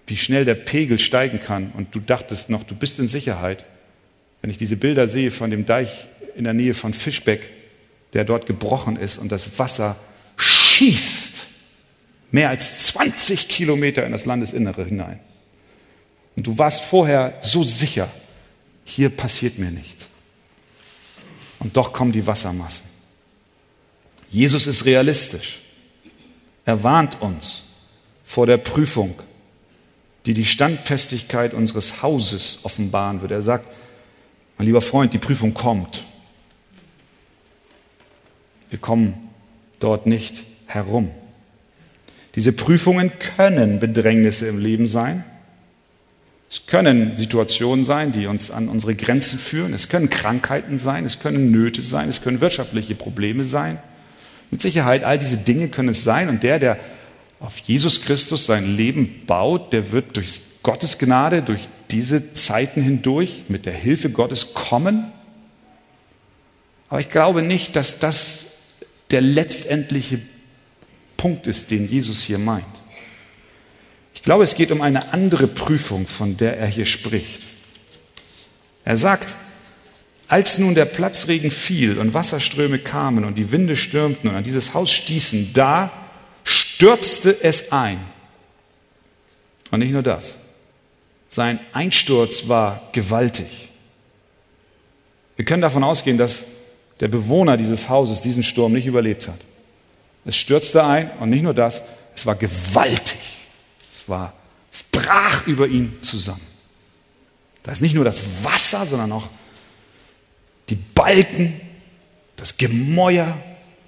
Wie 0.07 0.17
schnell 0.17 0.45
der 0.45 0.55
Pegel 0.55 0.99
steigen 0.99 1.41
kann. 1.41 1.73
Und 1.73 1.95
du 1.95 2.01
dachtest 2.01 2.49
noch, 2.49 2.63
du 2.63 2.75
bist 2.75 2.99
in 2.99 3.09
Sicherheit. 3.09 3.65
Wenn 4.41 4.51
ich 4.51 4.59
diese 4.59 4.77
Bilder 4.77 5.09
sehe 5.09 5.31
von 5.31 5.51
dem 5.51 5.67
Deich 5.67 6.07
in 6.37 6.45
der 6.45 6.55
Nähe 6.55 6.75
von 6.75 6.95
Fischbeck, 6.95 7.49
der 8.13 8.25
dort 8.25 8.47
gebrochen 8.47 8.97
ist 8.97 9.19
und 9.19 9.31
das 9.31 9.59
Wasser 9.59 9.97
schießt 10.37 11.31
mehr 12.31 12.49
als 12.49 12.81
20 12.87 13.49
Kilometer 13.49 14.05
in 14.05 14.13
das 14.13 14.25
Landesinnere 14.25 14.85
hinein. 14.85 15.21
Und 16.37 16.47
du 16.47 16.57
warst 16.59 16.85
vorher 16.85 17.39
so 17.43 17.65
sicher, 17.65 18.09
hier 18.85 19.11
passiert 19.11 19.59
mir 19.59 19.71
nichts. 19.71 20.09
Und 21.59 21.77
doch 21.77 21.93
kommen 21.93 22.13
die 22.13 22.27
Wassermassen. 22.27 22.89
Jesus 24.31 24.67
ist 24.67 24.85
realistisch. 24.85 25.59
Er 26.65 26.83
warnt 26.83 27.21
uns 27.21 27.63
vor 28.25 28.47
der 28.47 28.57
Prüfung, 28.57 29.19
die 30.25 30.35
die 30.35 30.45
Standfestigkeit 30.45 31.53
unseres 31.53 32.03
Hauses 32.03 32.61
offenbaren 32.63 33.21
wird. 33.21 33.33
Er 33.33 33.43
sagt, 33.43 33.67
mein 34.57 34.67
lieber 34.67 34.81
Freund, 34.81 35.13
die 35.13 35.19
Prüfung 35.19 35.53
kommt. 35.53 36.05
Wir 38.71 38.79
kommen 38.79 39.15
dort 39.81 40.07
nicht 40.07 40.45
herum. 40.67 41.11
Diese 42.37 42.53
Prüfungen 42.53 43.11
können 43.37 43.81
Bedrängnisse 43.81 44.47
im 44.47 44.59
Leben 44.59 44.87
sein. 44.87 45.25
Es 46.49 46.67
können 46.67 47.17
Situationen 47.17 47.85
sein, 47.85 48.13
die 48.13 48.27
uns 48.27 48.51
an 48.51 48.69
unsere 48.69 48.95
Grenzen 48.95 49.39
führen. 49.39 49.75
Es 49.75 49.89
können 49.89 50.11
Krankheiten 50.11 50.79
sein, 50.79 51.05
es 51.05 51.21
können 51.21 51.51
Nöte 51.51 51.83
sein, 51.83 52.09
es 52.09 52.23
können 52.23 52.41
wirtschaftliche 52.41 52.95
Probleme 52.95 53.45
sein. 53.45 53.79
Mit 54.51 54.61
Sicherheit, 54.61 55.05
all 55.05 55.19
diese 55.19 55.37
Dinge 55.37 55.69
können 55.69 55.91
es 55.91 56.03
sein. 56.03 56.29
Und 56.29 56.43
der, 56.43 56.59
der 56.59 56.79
auf 57.39 57.59
Jesus 57.59 58.03
Christus 58.03 58.47
sein 58.47 58.77
Leben 58.77 59.23
baut, 59.27 59.73
der 59.73 59.93
wird 59.93 60.17
durch 60.17 60.41
Gottes 60.63 60.99
Gnade, 60.99 61.43
durch 61.43 61.69
diese 61.91 62.33
Zeiten 62.33 62.83
hindurch 62.83 63.45
mit 63.49 63.67
der 63.67 63.73
Hilfe 63.73 64.11
Gottes 64.11 64.55
kommen. 64.55 65.11
Aber 66.89 67.01
ich 67.01 67.09
glaube 67.09 67.43
nicht, 67.43 67.77
dass 67.77 67.99
das 67.99 68.50
der 69.11 69.21
letztendliche 69.21 70.21
Punkt 71.17 71.47
ist, 71.47 71.71
den 71.71 71.89
Jesus 71.89 72.23
hier 72.23 72.39
meint. 72.39 72.65
Ich 74.15 74.23
glaube, 74.23 74.45
es 74.45 74.55
geht 74.55 74.71
um 74.71 74.83
eine 74.83 75.13
andere 75.13 75.47
Prüfung, 75.47 76.07
von 76.07 76.37
der 76.37 76.59
er 76.59 76.67
hier 76.67 76.87
spricht. 76.87 77.41
Er 78.85 78.97
sagt, 78.97 79.29
als 80.29 80.59
nun 80.59 80.75
der 80.75 80.85
Platzregen 80.85 81.51
fiel 81.51 81.99
und 81.99 82.15
Wasserströme 82.15 82.79
kamen 82.79 83.25
und 83.25 83.37
die 83.37 83.51
Winde 83.51 83.77
stürmten 83.77 84.31
und 84.31 84.37
an 84.37 84.45
dieses 84.45 84.75
Haus 84.75 84.91
stießen, 84.91 85.53
da 85.55 85.91
stürzte 86.45 87.37
es 87.43 87.73
ein. 87.73 87.99
Und 89.71 89.81
nicht 89.81 89.93
nur 89.93 90.03
das. 90.03 90.35
Sein 91.29 91.59
Einsturz 91.73 92.49
war 92.49 92.91
gewaltig. 92.93 93.69
Wir 95.37 95.45
können 95.45 95.63
davon 95.63 95.83
ausgehen, 95.85 96.19
dass 96.19 96.45
der 97.01 97.09
Bewohner 97.09 97.57
dieses 97.57 97.89
Hauses 97.89 98.21
diesen 98.21 98.43
Sturm 98.43 98.73
nicht 98.73 98.87
überlebt 98.87 99.27
hat. 99.27 99.41
Es 100.25 100.37
stürzte 100.37 100.85
ein 100.85 101.11
und 101.19 101.31
nicht 101.31 101.43
nur 101.43 101.55
das, 101.55 101.83
es 102.15 102.27
war 102.27 102.35
gewaltig. 102.35 103.19
Es 103.95 104.09
war, 104.09 104.35
es 104.71 104.83
brach 104.83 105.47
über 105.47 105.67
ihn 105.67 106.01
zusammen. 106.03 106.47
Da 107.63 107.73
ist 107.73 107.81
nicht 107.81 107.95
nur 107.95 108.05
das 108.05 108.21
Wasser, 108.43 108.85
sondern 108.87 109.13
auch 109.13 109.29
die 110.69 110.77
Balken, 110.77 111.61
das 112.37 112.57
Gemäuer, 112.57 113.37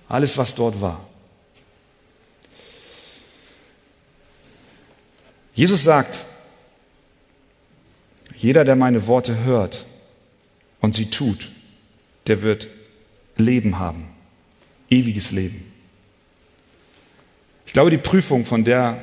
alles, 0.09 0.37
was 0.37 0.55
dort 0.55 0.81
war. 0.81 1.07
Jesus 5.55 5.85
sagt, 5.85 6.25
jeder, 8.37 8.64
der 8.64 8.75
meine 8.75 9.07
Worte 9.07 9.44
hört 9.44 9.85
und 10.81 10.94
sie 10.94 11.11
tut, 11.11 11.51
der 12.27 12.42
wird 12.42 12.68
Leben 13.36 13.78
haben, 13.78 14.04
ewiges 14.90 15.30
Leben. 15.30 15.64
Ich 17.66 17.72
glaube, 17.72 17.90
die 17.90 17.98
Prüfung, 17.98 18.44
von 18.44 18.64
der 18.64 19.02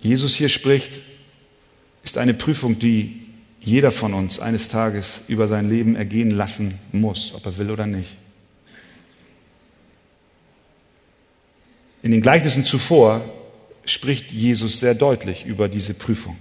Jesus 0.00 0.36
hier 0.36 0.48
spricht, 0.48 1.00
ist 2.04 2.18
eine 2.18 2.34
Prüfung, 2.34 2.78
die 2.78 3.22
jeder 3.60 3.90
von 3.90 4.14
uns 4.14 4.38
eines 4.38 4.68
Tages 4.68 5.22
über 5.28 5.48
sein 5.48 5.68
Leben 5.68 5.96
ergehen 5.96 6.30
lassen 6.30 6.78
muss, 6.92 7.34
ob 7.34 7.44
er 7.46 7.58
will 7.58 7.70
oder 7.70 7.86
nicht. 7.86 8.16
In 12.02 12.12
den 12.12 12.20
Gleichnissen 12.20 12.64
zuvor 12.64 13.22
spricht 13.84 14.30
Jesus 14.30 14.80
sehr 14.80 14.94
deutlich 14.94 15.44
über 15.44 15.68
diese 15.68 15.94
Prüfung. 15.94 16.36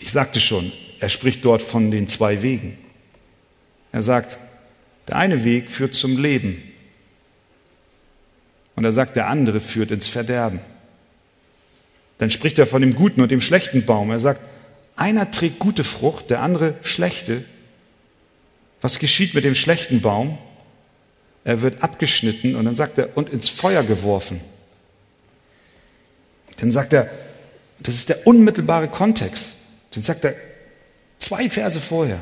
Ich 0.00 0.10
sagte 0.10 0.40
schon, 0.40 0.72
er 1.00 1.08
spricht 1.08 1.44
dort 1.44 1.62
von 1.62 1.90
den 1.90 2.08
zwei 2.08 2.42
Wegen. 2.42 2.76
Er 3.92 4.02
sagt, 4.02 4.38
der 5.06 5.16
eine 5.16 5.44
Weg 5.44 5.70
führt 5.70 5.94
zum 5.94 6.18
Leben 6.18 6.62
und 8.78 8.84
er 8.84 8.92
sagt, 8.92 9.16
der 9.16 9.26
andere 9.26 9.60
führt 9.60 9.90
ins 9.90 10.06
Verderben. 10.06 10.60
Dann 12.18 12.30
spricht 12.30 12.60
er 12.60 12.66
von 12.68 12.80
dem 12.80 12.94
guten 12.94 13.20
und 13.20 13.30
dem 13.30 13.40
schlechten 13.40 13.84
Baum. 13.84 14.10
Er 14.10 14.20
sagt, 14.20 14.40
einer 14.94 15.32
trägt 15.32 15.58
gute 15.58 15.82
Frucht, 15.82 16.30
der 16.30 16.42
andere 16.42 16.74
schlechte. 16.82 17.44
Was 18.80 19.00
geschieht 19.00 19.34
mit 19.34 19.44
dem 19.44 19.56
schlechten 19.56 20.00
Baum? 20.00 20.38
Er 21.42 21.62
wird 21.62 21.82
abgeschnitten 21.82 22.54
und 22.54 22.66
dann 22.66 22.76
sagt 22.76 22.98
er, 22.98 23.16
und 23.16 23.30
ins 23.30 23.48
Feuer 23.48 23.82
geworfen. 23.82 24.40
Dann 26.58 26.70
sagt 26.70 26.92
er, 26.92 27.10
das 27.80 27.96
ist 27.96 28.08
der 28.08 28.26
unmittelbare 28.28 28.86
Kontext. 28.86 29.54
Dann 29.92 30.04
sagt 30.04 30.24
er 30.24 30.34
zwei 31.18 31.50
Verse 31.50 31.80
vorher. 31.80 32.20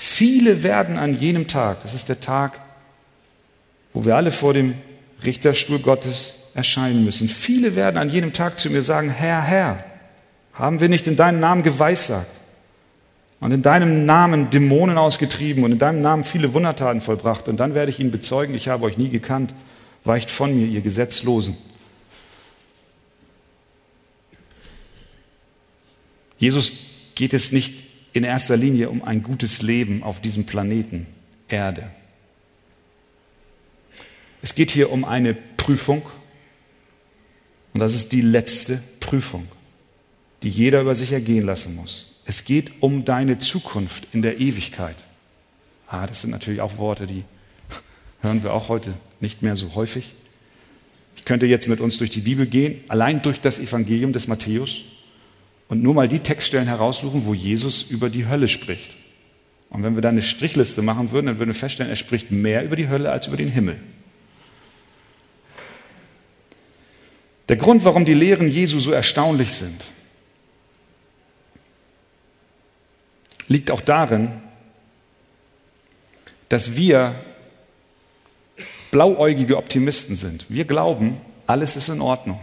Viele 0.00 0.62
werden 0.62 0.96
an 0.96 1.18
jenem 1.18 1.48
Tag, 1.48 1.82
das 1.82 1.92
ist 1.92 2.08
der 2.08 2.20
Tag, 2.20 2.60
wo 3.92 4.04
wir 4.04 4.14
alle 4.14 4.30
vor 4.30 4.54
dem 4.54 4.74
Richterstuhl 5.24 5.80
Gottes 5.80 6.50
erscheinen 6.54 7.04
müssen. 7.04 7.28
Viele 7.28 7.74
werden 7.74 7.96
an 7.98 8.08
jenem 8.08 8.32
Tag 8.32 8.60
zu 8.60 8.70
mir 8.70 8.84
sagen, 8.84 9.10
Herr, 9.10 9.42
Herr, 9.42 9.84
haben 10.54 10.80
wir 10.80 10.88
nicht 10.88 11.08
in 11.08 11.16
deinem 11.16 11.40
Namen 11.40 11.64
geweissagt 11.64 12.30
und 13.40 13.50
in 13.50 13.62
deinem 13.62 14.06
Namen 14.06 14.50
Dämonen 14.50 14.98
ausgetrieben 14.98 15.64
und 15.64 15.72
in 15.72 15.78
deinem 15.80 16.00
Namen 16.00 16.22
viele 16.22 16.54
Wundertaten 16.54 17.00
vollbracht? 17.00 17.48
Und 17.48 17.56
dann 17.58 17.74
werde 17.74 17.90
ich 17.90 17.98
ihnen 17.98 18.12
bezeugen, 18.12 18.54
ich 18.54 18.68
habe 18.68 18.84
euch 18.84 18.98
nie 18.98 19.10
gekannt, 19.10 19.52
weicht 20.04 20.30
von 20.30 20.56
mir, 20.56 20.68
ihr 20.68 20.80
Gesetzlosen. 20.80 21.56
Jesus 26.38 26.72
geht 27.16 27.34
es 27.34 27.50
nicht 27.50 27.87
in 28.12 28.24
erster 28.24 28.56
Linie 28.56 28.90
um 28.90 29.02
ein 29.04 29.22
gutes 29.22 29.62
Leben 29.62 30.02
auf 30.02 30.20
diesem 30.20 30.44
Planeten 30.44 31.06
Erde. 31.48 31.90
Es 34.42 34.54
geht 34.54 34.70
hier 34.70 34.92
um 34.92 35.04
eine 35.04 35.34
Prüfung 35.34 36.02
und 37.74 37.80
das 37.80 37.94
ist 37.94 38.12
die 38.12 38.20
letzte 38.20 38.82
Prüfung 39.00 39.48
die 40.42 40.48
jeder 40.48 40.80
über 40.80 40.94
sich 40.94 41.12
ergehen 41.12 41.44
lassen 41.44 41.74
muss. 41.74 42.06
Es 42.24 42.44
geht 42.44 42.70
um 42.80 43.04
deine 43.04 43.38
Zukunft 43.38 44.06
in 44.12 44.22
der 44.22 44.38
Ewigkeit. 44.38 44.96
Ah, 45.86 46.06
das 46.06 46.20
sind 46.20 46.30
natürlich 46.30 46.60
auch 46.60 46.78
Worte, 46.78 47.06
die 47.06 47.24
hören 48.20 48.42
wir 48.42 48.52
auch 48.52 48.68
heute 48.68 48.92
nicht 49.20 49.42
mehr 49.42 49.56
so 49.56 49.74
häufig. 49.74 50.12
Ich 51.16 51.24
könnte 51.24 51.46
jetzt 51.46 51.68
mit 51.68 51.80
uns 51.80 51.98
durch 51.98 52.10
die 52.10 52.20
Bibel 52.20 52.46
gehen, 52.46 52.80
allein 52.88 53.22
durch 53.22 53.40
das 53.40 53.58
Evangelium 53.58 54.12
des 54.12 54.28
Matthäus 54.28 54.82
und 55.68 55.82
nur 55.82 55.94
mal 55.94 56.08
die 56.08 56.20
Textstellen 56.20 56.66
heraussuchen, 56.66 57.26
wo 57.26 57.34
Jesus 57.34 57.82
über 57.82 58.10
die 58.10 58.26
Hölle 58.26 58.48
spricht. 58.48 58.90
Und 59.70 59.82
wenn 59.82 59.94
wir 59.94 60.02
da 60.02 60.08
eine 60.08 60.22
Strichliste 60.22 60.80
machen 60.80 61.10
würden, 61.10 61.26
dann 61.26 61.38
würden 61.38 61.50
wir 61.50 61.54
feststellen, 61.54 61.90
er 61.90 61.96
spricht 61.96 62.30
mehr 62.30 62.64
über 62.64 62.74
die 62.74 62.88
Hölle 62.88 63.10
als 63.12 63.26
über 63.26 63.36
den 63.36 63.50
Himmel. 63.50 63.78
Der 67.48 67.56
Grund, 67.56 67.84
warum 67.84 68.04
die 68.04 68.14
Lehren 68.14 68.48
Jesu 68.48 68.80
so 68.80 68.92
erstaunlich 68.92 69.52
sind, 69.52 69.82
liegt 73.46 73.70
auch 73.70 73.80
darin, 73.80 74.30
dass 76.48 76.76
wir 76.76 77.14
blauäugige 78.90 79.56
Optimisten 79.56 80.16
sind. 80.16 80.46
Wir 80.48 80.64
glauben, 80.64 81.18
alles 81.46 81.76
ist 81.76 81.88
in 81.88 82.00
Ordnung. 82.00 82.40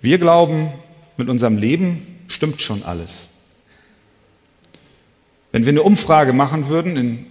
Wir 0.00 0.18
glauben, 0.18 0.70
mit 1.16 1.28
unserem 1.28 1.58
Leben 1.58 2.24
stimmt 2.28 2.60
schon 2.60 2.82
alles. 2.82 3.12
Wenn 5.52 5.64
wir 5.64 5.70
eine 5.70 5.82
Umfrage 5.82 6.32
machen 6.32 6.68
würden 6.68 6.96
in 6.96 7.26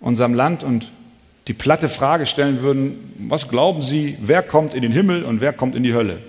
unserem 0.00 0.34
Land 0.34 0.62
und 0.62 0.90
die 1.48 1.54
platte 1.54 1.88
Frage 1.88 2.26
stellen 2.26 2.60
würden, 2.60 3.14
was 3.28 3.48
glauben 3.48 3.82
Sie, 3.82 4.16
wer 4.20 4.42
kommt 4.42 4.74
in 4.74 4.82
den 4.82 4.92
Himmel 4.92 5.24
und 5.24 5.40
wer 5.40 5.52
kommt 5.52 5.74
in 5.74 5.82
die 5.82 5.94
Hölle? 5.94 6.22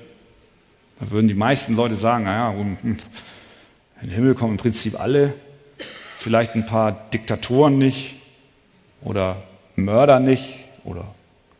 Da 1.00 1.12
würden 1.12 1.28
die 1.28 1.34
meisten 1.34 1.76
Leute 1.76 1.96
sagen, 1.96 2.24
naja, 2.24 2.52
in 2.52 2.98
den 4.02 4.10
Himmel 4.10 4.34
kommen 4.34 4.54
im 4.54 4.58
Prinzip 4.58 5.00
alle, 5.00 5.34
vielleicht 6.18 6.56
ein 6.56 6.66
paar 6.66 7.10
Diktatoren 7.14 7.78
nicht 7.78 8.16
oder 9.02 9.44
Mörder 9.76 10.20
nicht 10.20 10.56
oder 10.84 11.14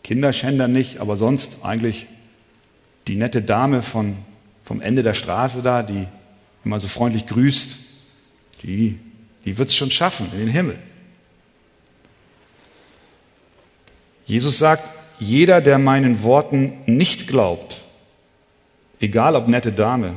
Kinderschänder 0.04 0.68
nicht, 0.68 1.00
aber 1.00 1.18
sonst 1.18 1.60
eigentlich 1.64 2.08
die 3.08 3.16
nette 3.16 3.42
Dame 3.42 3.82
von, 3.82 4.16
vom 4.66 4.82
Ende 4.82 5.04
der 5.04 5.14
Straße 5.14 5.62
da, 5.62 5.84
die 5.84 6.08
immer 6.66 6.80
so 6.80 6.88
freundlich 6.88 7.28
grüßt, 7.28 7.78
die, 8.64 9.00
die 9.46 9.58
wird 9.58 9.70
es 9.70 9.76
schon 9.76 9.92
schaffen 9.92 10.28
in 10.34 10.40
den 10.40 10.50
Himmel. 10.50 10.78
Jesus 14.26 14.58
sagt, 14.58 14.84
jeder, 15.20 15.62
der 15.62 15.78
meinen 15.78 16.24
Worten 16.24 16.74
nicht 16.88 17.28
glaubt, 17.28 17.82
egal 19.00 19.36
ob 19.36 19.48
nette 19.48 19.72
Dame 19.72 20.16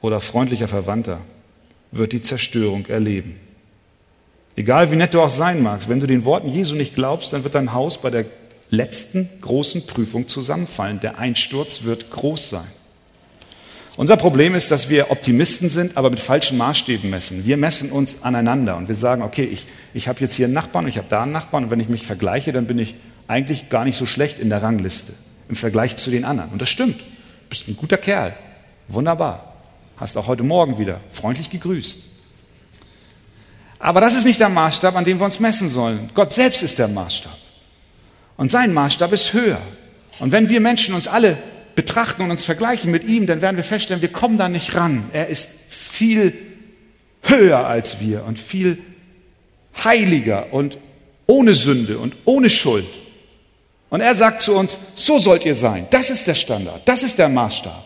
oder 0.00 0.20
freundlicher 0.20 0.68
Verwandter, 0.68 1.20
wird 1.90 2.12
die 2.12 2.22
Zerstörung 2.22 2.86
erleben. 2.86 3.38
Egal 4.56 4.92
wie 4.92 4.96
nett 4.96 5.14
du 5.14 5.20
auch 5.20 5.30
sein 5.30 5.62
magst, 5.62 5.88
wenn 5.88 5.98
du 5.98 6.06
den 6.06 6.24
Worten 6.24 6.48
Jesu 6.48 6.76
nicht 6.76 6.94
glaubst, 6.94 7.32
dann 7.32 7.42
wird 7.42 7.56
dein 7.56 7.72
Haus 7.72 8.00
bei 8.00 8.10
der 8.10 8.24
letzten 8.70 9.28
großen 9.40 9.86
Prüfung 9.86 10.28
zusammenfallen. 10.28 11.00
Der 11.00 11.18
Einsturz 11.18 11.82
wird 11.82 12.10
groß 12.10 12.50
sein. 12.50 12.68
Unser 13.96 14.16
Problem 14.16 14.56
ist, 14.56 14.72
dass 14.72 14.88
wir 14.88 15.12
Optimisten 15.12 15.68
sind, 15.68 15.96
aber 15.96 16.10
mit 16.10 16.18
falschen 16.18 16.58
Maßstäben 16.58 17.08
messen. 17.10 17.44
Wir 17.44 17.56
messen 17.56 17.92
uns 17.92 18.22
aneinander 18.22 18.76
und 18.76 18.88
wir 18.88 18.96
sagen, 18.96 19.22
okay, 19.22 19.44
ich, 19.44 19.68
ich 19.92 20.08
habe 20.08 20.20
jetzt 20.20 20.34
hier 20.34 20.46
einen 20.46 20.54
Nachbarn 20.54 20.86
und 20.86 20.88
ich 20.88 20.98
habe 20.98 21.06
da 21.08 21.22
einen 21.22 21.32
Nachbarn 21.32 21.64
und 21.64 21.70
wenn 21.70 21.78
ich 21.78 21.88
mich 21.88 22.04
vergleiche, 22.04 22.52
dann 22.52 22.66
bin 22.66 22.78
ich 22.80 22.96
eigentlich 23.28 23.68
gar 23.68 23.84
nicht 23.84 23.96
so 23.96 24.04
schlecht 24.04 24.40
in 24.40 24.50
der 24.50 24.62
Rangliste 24.62 25.12
im 25.48 25.54
Vergleich 25.54 25.94
zu 25.96 26.10
den 26.10 26.24
anderen. 26.24 26.50
Und 26.50 26.60
das 26.60 26.68
stimmt. 26.68 27.00
Du 27.00 27.48
bist 27.50 27.68
ein 27.68 27.76
guter 27.76 27.96
Kerl. 27.96 28.34
Wunderbar. 28.88 29.54
Hast 29.96 30.16
auch 30.16 30.26
heute 30.26 30.42
Morgen 30.42 30.78
wieder 30.78 31.00
freundlich 31.12 31.50
gegrüßt. 31.50 32.00
Aber 33.78 34.00
das 34.00 34.14
ist 34.14 34.24
nicht 34.24 34.40
der 34.40 34.48
Maßstab, 34.48 34.96
an 34.96 35.04
dem 35.04 35.20
wir 35.20 35.24
uns 35.24 35.38
messen 35.38 35.68
sollen. 35.68 36.10
Gott 36.14 36.32
selbst 36.32 36.62
ist 36.62 36.78
der 36.78 36.88
Maßstab. 36.88 37.36
Und 38.36 38.50
sein 38.50 38.72
Maßstab 38.72 39.12
ist 39.12 39.32
höher. 39.32 39.60
Und 40.18 40.32
wenn 40.32 40.48
wir 40.48 40.60
Menschen 40.60 40.94
uns 40.94 41.06
alle 41.06 41.36
betrachten 41.74 42.22
und 42.22 42.30
uns 42.30 42.44
vergleichen 42.44 42.90
mit 42.90 43.04
ihm, 43.04 43.26
dann 43.26 43.40
werden 43.40 43.56
wir 43.56 43.64
feststellen, 43.64 44.02
wir 44.02 44.12
kommen 44.12 44.38
da 44.38 44.48
nicht 44.48 44.74
ran. 44.74 45.08
Er 45.12 45.28
ist 45.28 45.48
viel 45.68 46.32
höher 47.22 47.66
als 47.66 48.00
wir 48.00 48.24
und 48.24 48.38
viel 48.38 48.78
heiliger 49.82 50.52
und 50.52 50.78
ohne 51.26 51.54
Sünde 51.54 51.98
und 51.98 52.14
ohne 52.24 52.50
Schuld. 52.50 52.86
Und 53.90 54.00
er 54.00 54.14
sagt 54.14 54.42
zu 54.42 54.54
uns, 54.54 54.78
so 54.94 55.18
sollt 55.18 55.44
ihr 55.44 55.54
sein. 55.54 55.86
Das 55.90 56.10
ist 56.10 56.26
der 56.26 56.34
Standard, 56.34 56.82
das 56.86 57.02
ist 57.02 57.18
der 57.18 57.28
Maßstab. 57.28 57.84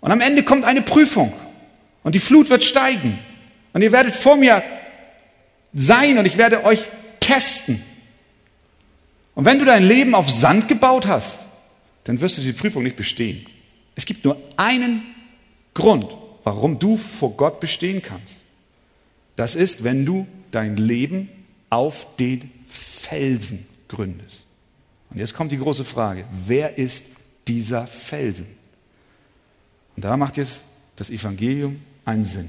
Und 0.00 0.10
am 0.10 0.20
Ende 0.20 0.42
kommt 0.42 0.64
eine 0.64 0.82
Prüfung 0.82 1.32
und 2.02 2.14
die 2.14 2.20
Flut 2.20 2.50
wird 2.50 2.64
steigen. 2.64 3.18
Und 3.72 3.82
ihr 3.82 3.92
werdet 3.92 4.14
vor 4.14 4.36
mir 4.36 4.62
sein 5.72 6.18
und 6.18 6.26
ich 6.26 6.36
werde 6.36 6.64
euch 6.64 6.80
testen. 7.20 7.82
Und 9.34 9.44
wenn 9.44 9.58
du 9.58 9.64
dein 9.64 9.84
Leben 9.84 10.14
auf 10.14 10.28
Sand 10.28 10.68
gebaut 10.68 11.06
hast, 11.06 11.41
dann 12.04 12.20
wirst 12.20 12.36
du 12.36 12.40
diese 12.40 12.54
Prüfung 12.54 12.82
nicht 12.82 12.96
bestehen. 12.96 13.46
Es 13.94 14.06
gibt 14.06 14.24
nur 14.24 14.36
einen 14.56 15.02
Grund, 15.74 16.16
warum 16.44 16.78
du 16.78 16.96
vor 16.96 17.36
Gott 17.36 17.60
bestehen 17.60 18.02
kannst. 18.02 18.42
Das 19.36 19.54
ist, 19.54 19.84
wenn 19.84 20.04
du 20.04 20.26
dein 20.50 20.76
Leben 20.76 21.28
auf 21.70 22.06
den 22.16 22.50
Felsen 22.68 23.66
gründest. 23.88 24.44
Und 25.10 25.18
jetzt 25.18 25.34
kommt 25.34 25.52
die 25.52 25.58
große 25.58 25.84
Frage, 25.84 26.24
wer 26.46 26.78
ist 26.78 27.04
dieser 27.48 27.86
Felsen? 27.86 28.46
Und 29.96 30.04
da 30.04 30.16
macht 30.16 30.36
jetzt 30.36 30.60
das 30.96 31.10
Evangelium 31.10 31.80
einen 32.04 32.24
Sinn. 32.24 32.48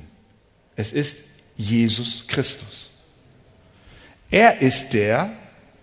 Es 0.76 0.94
ist 0.94 1.18
Jesus 1.58 2.26
Christus. 2.28 2.90
Er 4.32 4.62
ist 4.62 4.94
der, 4.94 5.32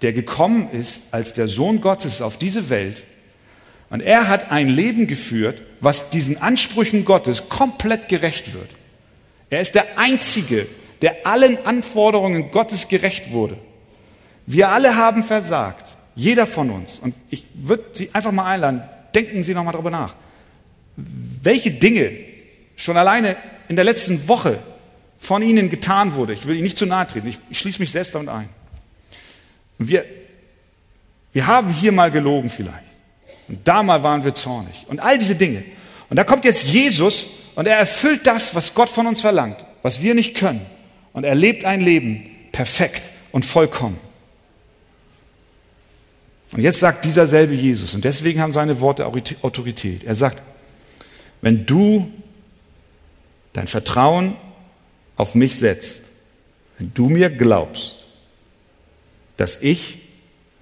der 0.02 0.12
gekommen 0.12 0.70
ist 0.70 1.02
als 1.12 1.34
der 1.34 1.48
Sohn 1.48 1.80
Gottes 1.80 2.20
auf 2.20 2.38
diese 2.38 2.68
Welt, 2.70 3.02
und 3.90 4.00
er 4.00 4.28
hat 4.28 4.50
ein 4.52 4.68
Leben 4.68 5.06
geführt, 5.06 5.60
was 5.80 6.10
diesen 6.10 6.40
Ansprüchen 6.40 7.04
Gottes 7.04 7.48
komplett 7.48 8.08
gerecht 8.08 8.54
wird. 8.54 8.70
Er 9.50 9.60
ist 9.60 9.74
der 9.74 9.98
Einzige, 9.98 10.66
der 11.02 11.26
allen 11.26 11.64
Anforderungen 11.66 12.50
Gottes 12.52 12.88
gerecht 12.88 13.32
wurde. 13.32 13.56
Wir 14.46 14.68
alle 14.68 14.96
haben 14.96 15.24
versagt, 15.24 15.96
jeder 16.14 16.46
von 16.46 16.70
uns. 16.70 16.98
Und 16.98 17.14
ich 17.30 17.44
würde 17.54 17.84
Sie 17.92 18.10
einfach 18.12 18.32
mal 18.32 18.46
einladen, 18.46 18.82
denken 19.14 19.42
Sie 19.42 19.54
nochmal 19.54 19.72
darüber 19.72 19.90
nach. 19.90 20.14
Welche 20.96 21.72
Dinge 21.72 22.10
schon 22.76 22.96
alleine 22.96 23.36
in 23.68 23.76
der 23.76 23.84
letzten 23.84 24.28
Woche 24.28 24.58
von 25.18 25.42
Ihnen 25.42 25.68
getan 25.68 26.14
wurde. 26.14 26.32
Ich 26.32 26.46
will 26.46 26.54
Ihnen 26.54 26.64
nicht 26.64 26.76
zu 26.76 26.86
nahe 26.86 27.06
treten, 27.06 27.26
ich, 27.28 27.58
schließe 27.58 27.78
mich 27.78 27.90
selbst 27.90 28.14
damit 28.14 28.28
ein. 28.28 28.48
Wir, 29.78 30.04
wir 31.32 31.46
haben 31.46 31.70
hier 31.70 31.92
mal 31.92 32.10
gelogen 32.10 32.50
vielleicht. 32.50 32.89
Und 33.50 33.66
da 33.66 33.82
mal 33.82 34.04
waren 34.04 34.22
wir 34.22 34.32
zornig. 34.32 34.86
Und 34.86 35.00
all 35.00 35.18
diese 35.18 35.34
Dinge. 35.34 35.64
Und 36.08 36.16
da 36.16 36.22
kommt 36.24 36.44
jetzt 36.44 36.64
Jesus 36.64 37.26
und 37.56 37.66
er 37.66 37.76
erfüllt 37.76 38.24
das, 38.24 38.54
was 38.54 38.74
Gott 38.74 38.88
von 38.88 39.08
uns 39.08 39.20
verlangt, 39.20 39.56
was 39.82 40.00
wir 40.00 40.14
nicht 40.14 40.36
können. 40.36 40.64
Und 41.12 41.24
er 41.24 41.34
lebt 41.34 41.64
ein 41.64 41.80
Leben 41.80 42.30
perfekt 42.52 43.02
und 43.32 43.44
vollkommen. 43.44 43.98
Und 46.52 46.62
jetzt 46.62 46.78
sagt 46.78 47.04
dieser 47.04 47.26
selbe 47.26 47.52
Jesus, 47.54 47.92
und 47.94 48.04
deswegen 48.04 48.40
haben 48.40 48.52
seine 48.52 48.80
Worte 48.80 49.04
Autorität. 49.42 50.04
Er 50.04 50.14
sagt, 50.14 50.40
wenn 51.42 51.66
du 51.66 52.08
dein 53.52 53.66
Vertrauen 53.66 54.36
auf 55.16 55.34
mich 55.34 55.56
setzt, 55.56 56.02
wenn 56.78 56.92
du 56.94 57.08
mir 57.08 57.30
glaubst, 57.30 57.96
dass 59.36 59.60
ich 59.60 59.98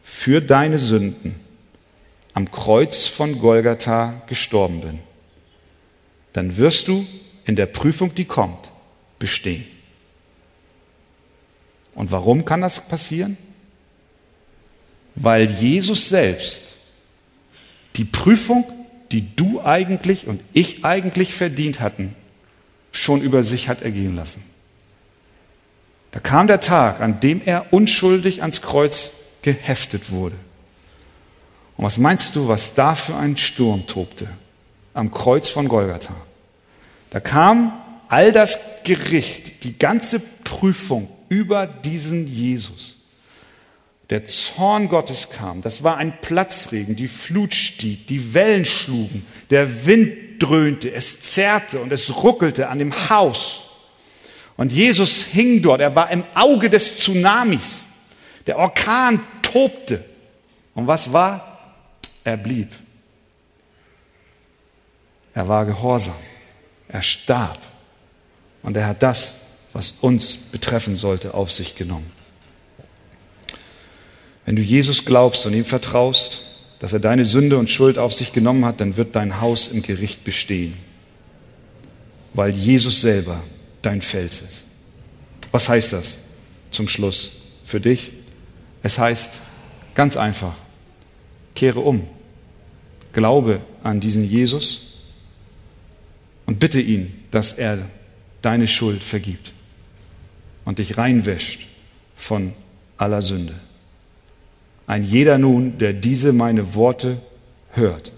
für 0.02 0.40
deine 0.40 0.78
Sünden 0.78 1.47
am 2.34 2.50
Kreuz 2.50 3.06
von 3.06 3.38
Golgatha 3.38 4.22
gestorben 4.26 4.80
bin, 4.80 4.98
dann 6.32 6.56
wirst 6.56 6.88
du 6.88 7.06
in 7.44 7.56
der 7.56 7.66
Prüfung, 7.66 8.14
die 8.14 8.26
kommt, 8.26 8.70
bestehen. 9.18 9.66
Und 11.94 12.12
warum 12.12 12.44
kann 12.44 12.60
das 12.60 12.86
passieren? 12.86 13.36
Weil 15.14 15.50
Jesus 15.50 16.08
selbst 16.08 16.76
die 17.96 18.04
Prüfung, 18.04 18.64
die 19.10 19.34
du 19.34 19.60
eigentlich 19.60 20.28
und 20.28 20.40
ich 20.52 20.84
eigentlich 20.84 21.34
verdient 21.34 21.80
hatten, 21.80 22.14
schon 22.92 23.20
über 23.20 23.42
sich 23.42 23.68
hat 23.68 23.82
ergehen 23.82 24.14
lassen. 24.14 24.42
Da 26.12 26.20
kam 26.20 26.46
der 26.46 26.60
Tag, 26.60 27.00
an 27.00 27.20
dem 27.20 27.42
er 27.44 27.72
unschuldig 27.72 28.42
ans 28.42 28.62
Kreuz 28.62 29.10
geheftet 29.42 30.10
wurde. 30.10 30.36
Und 31.78 31.84
was 31.84 31.96
meinst 31.96 32.34
du, 32.34 32.48
was 32.48 32.74
da 32.74 32.96
für 32.96 33.14
ein 33.14 33.36
Sturm 33.38 33.86
tobte 33.86 34.28
am 34.94 35.12
Kreuz 35.12 35.48
von 35.48 35.68
Golgatha? 35.68 36.14
Da 37.10 37.20
kam 37.20 37.72
all 38.08 38.32
das 38.32 38.58
Gericht, 38.82 39.62
die 39.62 39.78
ganze 39.78 40.18
Prüfung 40.18 41.08
über 41.28 41.66
diesen 41.68 42.26
Jesus. 42.26 42.96
Der 44.10 44.24
Zorn 44.24 44.88
Gottes 44.88 45.30
kam, 45.30 45.62
das 45.62 45.84
war 45.84 45.98
ein 45.98 46.20
Platzregen, 46.20 46.96
die 46.96 47.06
Flut 47.06 47.54
stieg, 47.54 48.08
die 48.08 48.34
Wellen 48.34 48.64
schlugen, 48.64 49.24
der 49.50 49.86
Wind 49.86 50.42
dröhnte, 50.42 50.90
es 50.90 51.20
zerrte 51.22 51.78
und 51.78 51.92
es 51.92 52.24
ruckelte 52.24 52.70
an 52.70 52.80
dem 52.80 53.08
Haus. 53.08 53.64
Und 54.56 54.72
Jesus 54.72 55.22
hing 55.22 55.62
dort, 55.62 55.80
er 55.80 55.94
war 55.94 56.10
im 56.10 56.24
Auge 56.34 56.70
des 56.70 56.98
Tsunamis. 56.98 57.76
Der 58.48 58.58
Orkan 58.58 59.20
tobte. 59.42 60.04
Und 60.74 60.88
was 60.88 61.12
war? 61.12 61.47
Er 62.28 62.36
blieb. 62.36 62.68
Er 65.32 65.48
war 65.48 65.64
gehorsam. 65.64 66.12
Er 66.86 67.00
starb. 67.00 67.58
Und 68.62 68.76
er 68.76 68.86
hat 68.86 69.02
das, 69.02 69.40
was 69.72 69.92
uns 70.02 70.36
betreffen 70.36 70.94
sollte, 70.94 71.32
auf 71.32 71.50
sich 71.50 71.74
genommen. 71.74 72.12
Wenn 74.44 74.56
du 74.56 74.62
Jesus 74.62 75.06
glaubst 75.06 75.46
und 75.46 75.54
ihm 75.54 75.64
vertraust, 75.64 76.42
dass 76.80 76.92
er 76.92 77.00
deine 77.00 77.24
Sünde 77.24 77.56
und 77.56 77.70
Schuld 77.70 77.96
auf 77.96 78.12
sich 78.12 78.34
genommen 78.34 78.66
hat, 78.66 78.82
dann 78.82 78.98
wird 78.98 79.16
dein 79.16 79.40
Haus 79.40 79.68
im 79.68 79.80
Gericht 79.80 80.22
bestehen, 80.22 80.76
weil 82.34 82.50
Jesus 82.50 83.00
selber 83.00 83.42
dein 83.80 84.02
Fels 84.02 84.42
ist. 84.42 84.64
Was 85.50 85.66
heißt 85.70 85.94
das 85.94 86.18
zum 86.72 86.88
Schluss 86.88 87.30
für 87.64 87.80
dich? 87.80 88.12
Es 88.82 88.98
heißt 88.98 89.30
ganz 89.94 90.18
einfach, 90.18 90.52
kehre 91.54 91.80
um. 91.80 92.06
Glaube 93.18 93.60
an 93.82 93.98
diesen 93.98 94.22
Jesus 94.22 94.92
und 96.46 96.60
bitte 96.60 96.80
ihn, 96.80 97.24
dass 97.32 97.52
er 97.52 97.78
deine 98.42 98.68
Schuld 98.68 99.02
vergibt 99.02 99.50
und 100.64 100.78
dich 100.78 100.98
reinwäscht 100.98 101.66
von 102.14 102.52
aller 102.96 103.20
Sünde. 103.20 103.56
Ein 104.86 105.02
jeder 105.02 105.36
nun, 105.36 105.78
der 105.78 105.94
diese 105.94 106.32
meine 106.32 106.76
Worte 106.76 107.20
hört, 107.72 108.12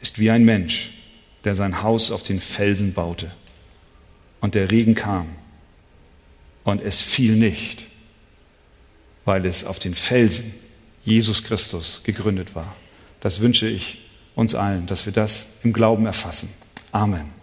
ist 0.00 0.18
wie 0.18 0.30
ein 0.30 0.46
Mensch, 0.46 0.92
der 1.44 1.54
sein 1.54 1.82
Haus 1.82 2.10
auf 2.10 2.22
den 2.22 2.40
Felsen 2.40 2.94
baute. 2.94 3.30
Und 4.40 4.54
der 4.54 4.70
Regen 4.70 4.94
kam 4.94 5.26
und 6.64 6.80
es 6.80 7.02
fiel 7.02 7.36
nicht, 7.36 7.84
weil 9.26 9.44
es 9.44 9.64
auf 9.64 9.78
den 9.78 9.94
Felsen 9.94 10.54
Jesus 11.04 11.44
Christus 11.44 12.00
gegründet 12.02 12.54
war. 12.54 12.74
Das 13.20 13.40
wünsche 13.40 13.66
ich 13.66 13.98
uns 14.34 14.54
allen, 14.54 14.86
dass 14.86 15.06
wir 15.06 15.12
das 15.12 15.46
im 15.64 15.72
Glauben 15.72 16.06
erfassen. 16.06 16.48
Amen. 16.92 17.37